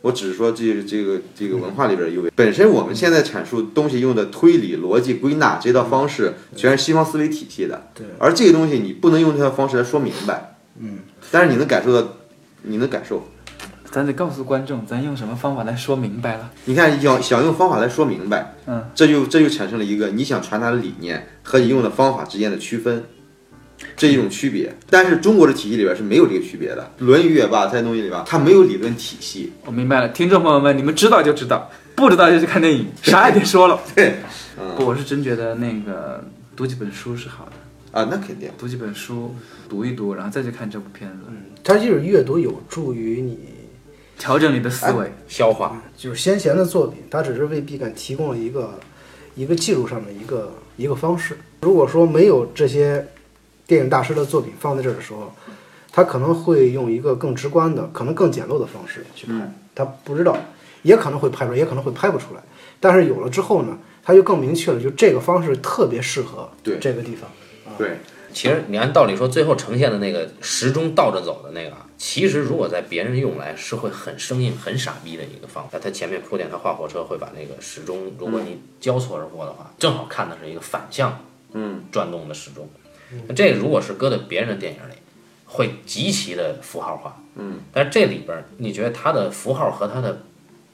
[0.00, 7.88] 我只是说这个这个这个文化里边有本身我们现在阐述东西用的推理、逻辑、归纳这套方式，全是西方思维体系的。
[7.94, 8.06] 对。
[8.18, 10.56] 而这个东西你不能用这套方式来说明白。
[10.78, 10.98] 嗯。
[11.30, 12.06] 但是你能感受到，
[12.62, 13.26] 你能感受。
[13.94, 16.50] 咱得告诉观众，咱用什么方法来说明白了。
[16.64, 23.04] 你看，想想用方法来说明白，嗯，这就这就产生了一个你想传达的理念和你用的方法之间的区分，
[23.96, 24.74] 这一种区别。
[24.90, 29.52] 但是中国的体系里边是没有这个区别的，《论语》也罢，这些东西里边，它没有理论体系。
[29.64, 33.78] 我明白了，听众朋友们，你们知道就知道，不知道就去看电影，啥也别说了。
[33.94, 34.16] 对，
[34.76, 36.24] 不，我是真觉得那个
[36.56, 39.32] 读几本书是好的啊，那肯定读几本书，
[39.68, 41.18] 读一读，然后再去看这部片子。
[41.28, 43.53] 嗯，它就是阅读有助于你。
[44.18, 48.78] 调整你的思维，消化，就是先贤的作品，他只是为毕赣提供了一个
[49.34, 51.36] 一个技术上的一个一个方式。
[51.60, 53.06] 如果说没有这些
[53.66, 55.32] 电影大师的作品放在这儿的时候，
[55.92, 59.52] 他可能会用一个更直观的、可能更简陋的方式去拍。
[59.74, 60.36] 他不知道，
[60.82, 62.42] 也可能会拍出来，也可能会拍不出来。
[62.80, 67.30] 但是有了之后呢，他就更明确了，就这个方式特别适合这个地方。
[67.76, 67.98] 对。
[68.34, 75.78] 其实你按道理说，最后呈现的那个时钟倒着走的那个，其实如果在别人用来是会很生硬、很傻逼的一个方法。
[75.78, 82.68] 他前面铺垫，他画火车会把那个时钟，如果你交错而过的话，正好看的是一个反向，嗯，转动的时钟。
[83.28, 84.94] 那这如果是搁在别人的电影里，
[85.46, 87.60] 会极其的符号化，嗯。
[87.72, 90.22] 但是这里边，你觉得他的符号和他的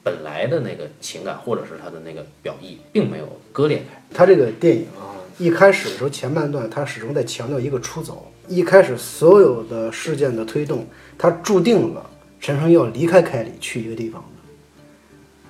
[0.01, 4.01] 本来的那个情感，或者是他的那个表意，并没有割裂开。
[4.11, 5.20] 他这个电影啊。
[5.41, 8.31] 一开始的时候，前半段他始终在强调一个出走。
[8.47, 10.85] 一开始所有的事件的推动，
[11.17, 12.07] 他注定了
[12.39, 14.23] 陈升要离开凯里去一个地方。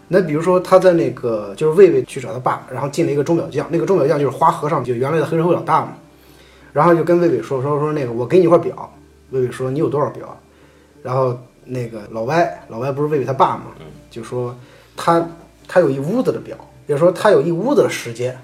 [0.08, 5.98] 那比如说他在那个就是魏魏去找他爸，然后进了一个钟表匠，那个钟表匠就是花和尚，就原来的黑社会老大嘛。
[6.72, 8.98] 然后就跟魏魏说说说那个我给你一块表，
[9.32, 10.40] 魏魏说你有多少表？
[11.04, 13.66] 然后那个老歪老歪不是魏魏他爸嘛，
[14.10, 14.58] 就说
[14.96, 15.30] 他
[15.68, 16.56] 他有一屋子的表，
[16.88, 18.42] 也说他有一屋子的时间。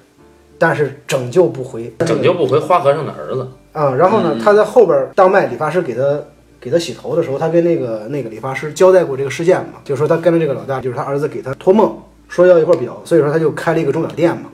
[0.58, 3.94] 但是拯救不回，拯救不回花和尚的儿子啊。
[3.96, 6.20] 然后呢，他在后边当麦理发师给他
[6.60, 11.98] 给他洗头的时候，他跟那个那个理发师交代过这个事件嘛，就是说他跟着这个老大，就是他儿子给他托梦
[12.28, 14.50] 说要一块表，所以说他就开了一个钟表店嘛。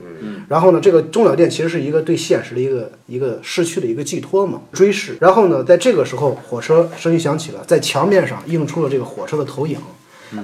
[0.48, 5.16] 然后呢，这个钟表店其实是一个对现实的一个一个逝去的一个寄托嘛，追视。
[5.20, 9.78] 然后呢，在这个时候，火车声音响起了，在墙面上映出了这个火车的投影。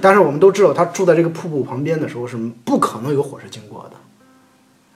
[0.01, 3.97] 但是我们都知道，他住在这个瀑布旁边的时候，是不可能有火车经过的。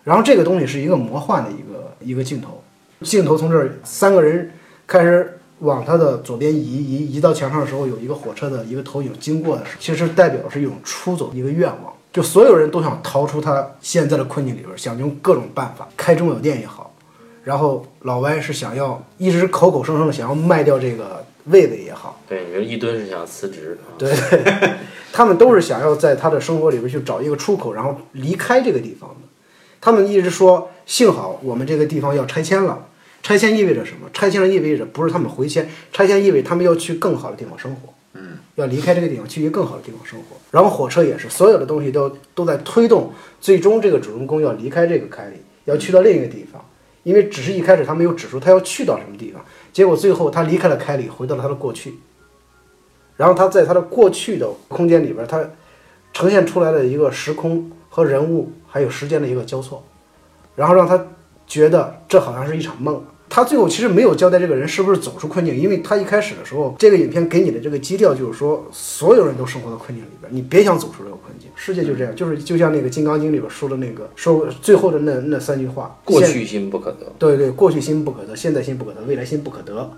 [0.05, 2.63] 然后这个东西是一个魔幻的一个一个镜头，
[3.01, 4.49] 镜头从这儿三个人
[4.87, 16.93] 开始往他的左边移移移到墙上的时候，有一个火车的一个投影经过的时候，其实代表是一种出走一个愿望，就所有人都想逃出他现在的困境里边，想用各种办法开钟表店也好，
[17.43, 24.13] 然后老歪是想要一直口口声声的想要卖掉这个位位也好，对，你说一吨是想辞职，对，
[25.11, 29.24] 他们都是想要在他的生活里边去找一个出口，然后离开这个地方的。
[29.85, 32.87] 他们一直说，幸好我们这个地方要拆迁了。
[33.21, 34.09] 拆迁意味着什么？
[34.11, 37.93] 拆迁了意味着不是他们回迁，拆迁意味着他们要去更好的地方生活。
[38.13, 40.37] 嗯，要离开这个地方，去一个更好的地方生活。
[40.49, 46.59] 然后火车也是，所有的东西都都在推动，最终这个主人公要离开这个凯里，要去到另一个地方。
[47.03, 51.93] 因为只是一开始他没有指出他要去到什么地方，结果最后他离开了凯里，回到了他的过去。
[53.17, 55.47] 然后他在他的过去的空间里边，他
[56.11, 58.51] 呈现出来的一个时空和人物。
[58.75, 59.81] 还有时间的一个交错，
[60.53, 61.01] 然后让他
[61.47, 71.49] 觉得这好像是一场梦，他最后其实没有交代这个人是不是走出困境，因为他一开始的时候，这个影片给你的这个基调就是说，所有人都生活在困境里边，你别想走出这个困境。
[71.55, 77.09] 世界就这样，就是就像那个《金刚经》里边说的那个，说最后的那那三句话：过去心不可得。
[77.17, 79.89] 对对，过去心不可得，现在心不可得，未来心不可得。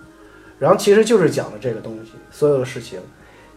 [0.59, 2.99] 然后其实就是讲的这个东西，所有的事情，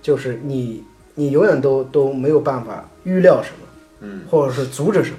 [0.01, 0.82] 就是你
[1.14, 3.66] 你永远都都没有办法预料什么，
[4.01, 5.18] 嗯，或者是阻止什么，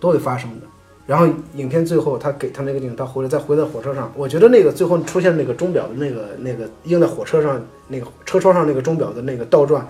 [0.00, 0.66] 都会发生的。
[1.06, 9.88] 然后影片最后他给他那个镜头，他回来再回到火车上，我觉得那个最后出现那个钟表的那个那个映在火车上那个车窗上那个钟表的那个倒转，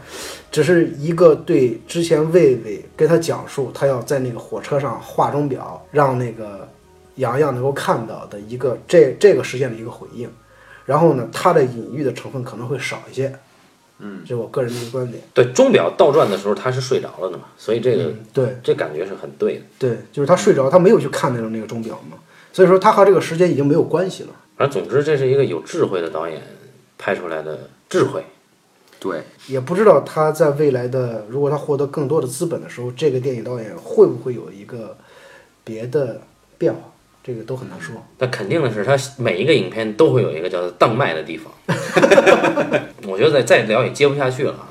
[0.53, 6.69] 只是一个对之前魏魏跟他讲述他要在那个火车上画钟表，让那个
[7.17, 10.31] 洋洋能够看到的一个这这个事件的一个回应。
[10.87, 13.31] 然后呢，它的隐喻的成分可能会少一些，
[14.01, 15.23] 嗯，这是我个人的一个观点。
[15.35, 19.63] 对，钟表倒转的时候他是睡着了的嘛，所以这个、对这感觉是很对的。
[19.79, 22.17] 对，就是他睡着，他没有去看那个那个钟表嘛，
[22.53, 24.31] 所以说他和这个时间已经没有关系了。
[24.57, 26.43] 反正总之，这是一个有智慧的导演
[26.97, 28.25] 拍出来的智慧。
[29.01, 34.97] 对，也不知道他在未来的，如果他获得更多的资本的时候，这个电影导演会不会有一个
[35.63, 36.21] 别的
[36.59, 36.81] 变化，
[37.29, 37.95] 这个都很难说。
[38.17, 41.53] 但肯定的是，他每一个影片都会有一个叫做当麦的地方。
[43.07, 44.67] 我觉得再再聊也接不下去了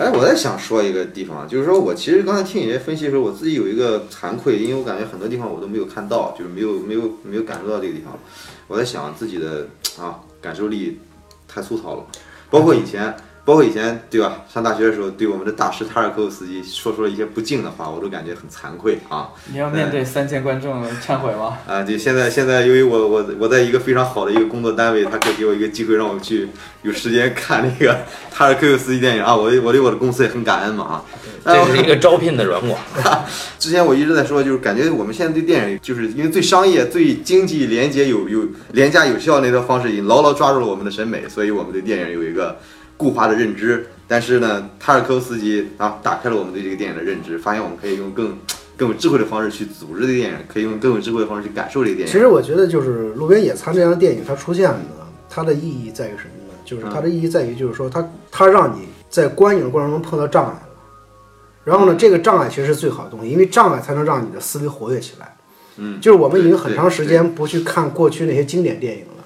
[0.00, 8.18] 哎，我在想说一个地方，就是说我其实刚才听你这分析的时候，我自己有一个惭愧，因为我感觉很多地方我都没有看到，就是没有没有没有感受到这个地方。
[8.66, 10.98] 我在想自己的啊感受力
[11.46, 12.04] 太粗糙了，
[12.50, 13.14] 包括以前。
[13.44, 14.42] 包括以前对吧？
[14.52, 19.30] 上大学的时候，对我们的大师塔尔科夫斯基说出了一些不敬的话，我都感觉很惭愧啊。
[19.50, 21.58] 你要面对三千观众忏悔吗？
[21.66, 26.48] 啊，对，现在现在由于我我我在一个非常好的一个工作单位，他可以给我一个机会让我去
[26.82, 27.96] 有时间看那个
[28.30, 31.04] 塔尔科夫斯基电影啊，我对我对我的公司也很感恩嘛啊。
[31.42, 32.78] 这是一个招聘的软广。
[33.58, 42.58] 之前我一直在说，就是感觉我们现在对电影，就是因为最商业、最经济、廉洁、有有廉价、有效那套方式，已经牢牢抓住了我们的审美，所以我们对电影有一个
[43.00, 43.86] 固化的认知。
[44.06, 48.36] 但是呢，塔尔科夫斯基啊，打开了我们对这个电影的认知，发现我们可以用更
[48.76, 52.12] 更有智慧的方式去组织这个电影，可以用更有智慧的方式去感受这个电影。
[52.12, 56.54] 其实我觉得，就是《路边野餐》这样的电影，它出现呢，它的意义在于什么呢？
[56.64, 60.68] 就是它的意义在于，就是说它它让你在观影的过程中碰到障碍了，
[61.64, 65.36] 然后呢，这个障碍其实是最好的东西，因为障碍才能让你的思维活跃起来。
[65.76, 69.19] 嗯，就是我们已经很长时间不去看过去那些经典电影了。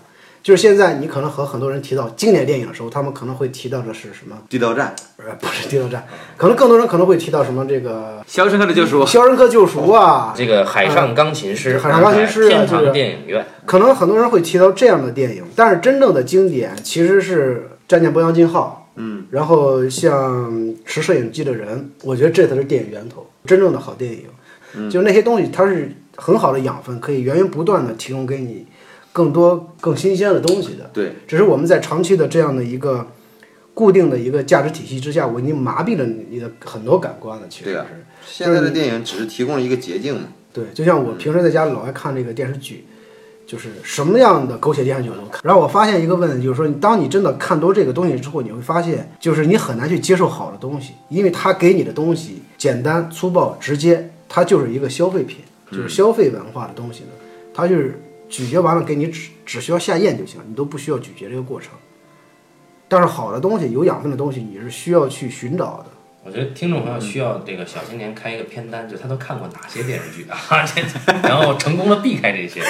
[0.45, 4.37] 就是现在，你可能和很多人提到经典电影的时候，他们可能会提到的是什么？
[4.47, 17.57] 地道战，呃，不是《地道战》，可能更多人可能会提到什么这个《肖申克的救赎》《肖申克救赎》啊，这个海上钢琴师，海上钢琴师啊天堂这个电影院，可能很多人会提到这样的电影，但是真正的经典其实是
[17.89, 20.53] 《战舰波扬金号》，嗯，然后像
[20.85, 24.25] 《持摄影机的人》，我觉得这才是电影源头，真正的好电影，
[24.75, 24.91] 嗯。
[24.91, 28.67] 就是那些东西它是很好的养分，可以源源不断的提供给你
[29.15, 30.91] 更多更新鲜的东西的。
[30.93, 33.07] 对，只是我们在长期的这样的一个
[33.73, 37.47] 固定的一个价值体系之下，我已经麻痹了你的很多感官了。
[37.49, 37.87] 其实是对啊，
[38.27, 40.23] 现在的电影只是提供了一个捷径嘛。
[40.53, 42.85] 对，就像我平时在家里老爱看这个电视剧，
[43.47, 45.41] 就是什么样的狗血电视剧我都看。
[45.45, 55.39] 然后我发现一个问题，就是说，当你真的看多这个东西之后，你会发现，就是你很难去接受好的东西，因为它给你的东西简单、粗暴、直接，它就是一个消费品，
[55.71, 57.11] 就是消费文化的东西呢，
[57.53, 61.73] 它就是咀嚼完了给你只只需要下咽就行，你都不需要咀嚼这个过程。
[62.89, 65.87] 但是好的东西、有养分的东西，你是需要去寻找的。
[66.27, 70.81] 我觉得听众朋友需要这个小青年开一个片单，就他都看过哪些电视剧啊，这
[71.29, 72.63] 然后成功的避开这些。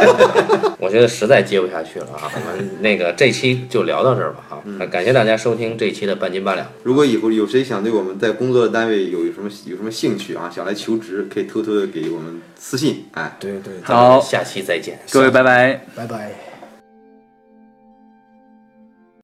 [0.80, 4.62] 我觉得实在接不下去了啊，我们那个这期就聊到这儿吧啊。
[4.78, 6.66] 那感谢大家收听这期的半斤八两。
[6.84, 13.36] 如果以后有谁想对我们在工作的单位有什么有什么兴趣啊，想来求职，可以偷偷的给我们私信，哎。
[13.38, 14.98] 对对，好下期再见。
[15.10, 15.84] 各位拜拜。
[15.94, 16.55] 拜拜。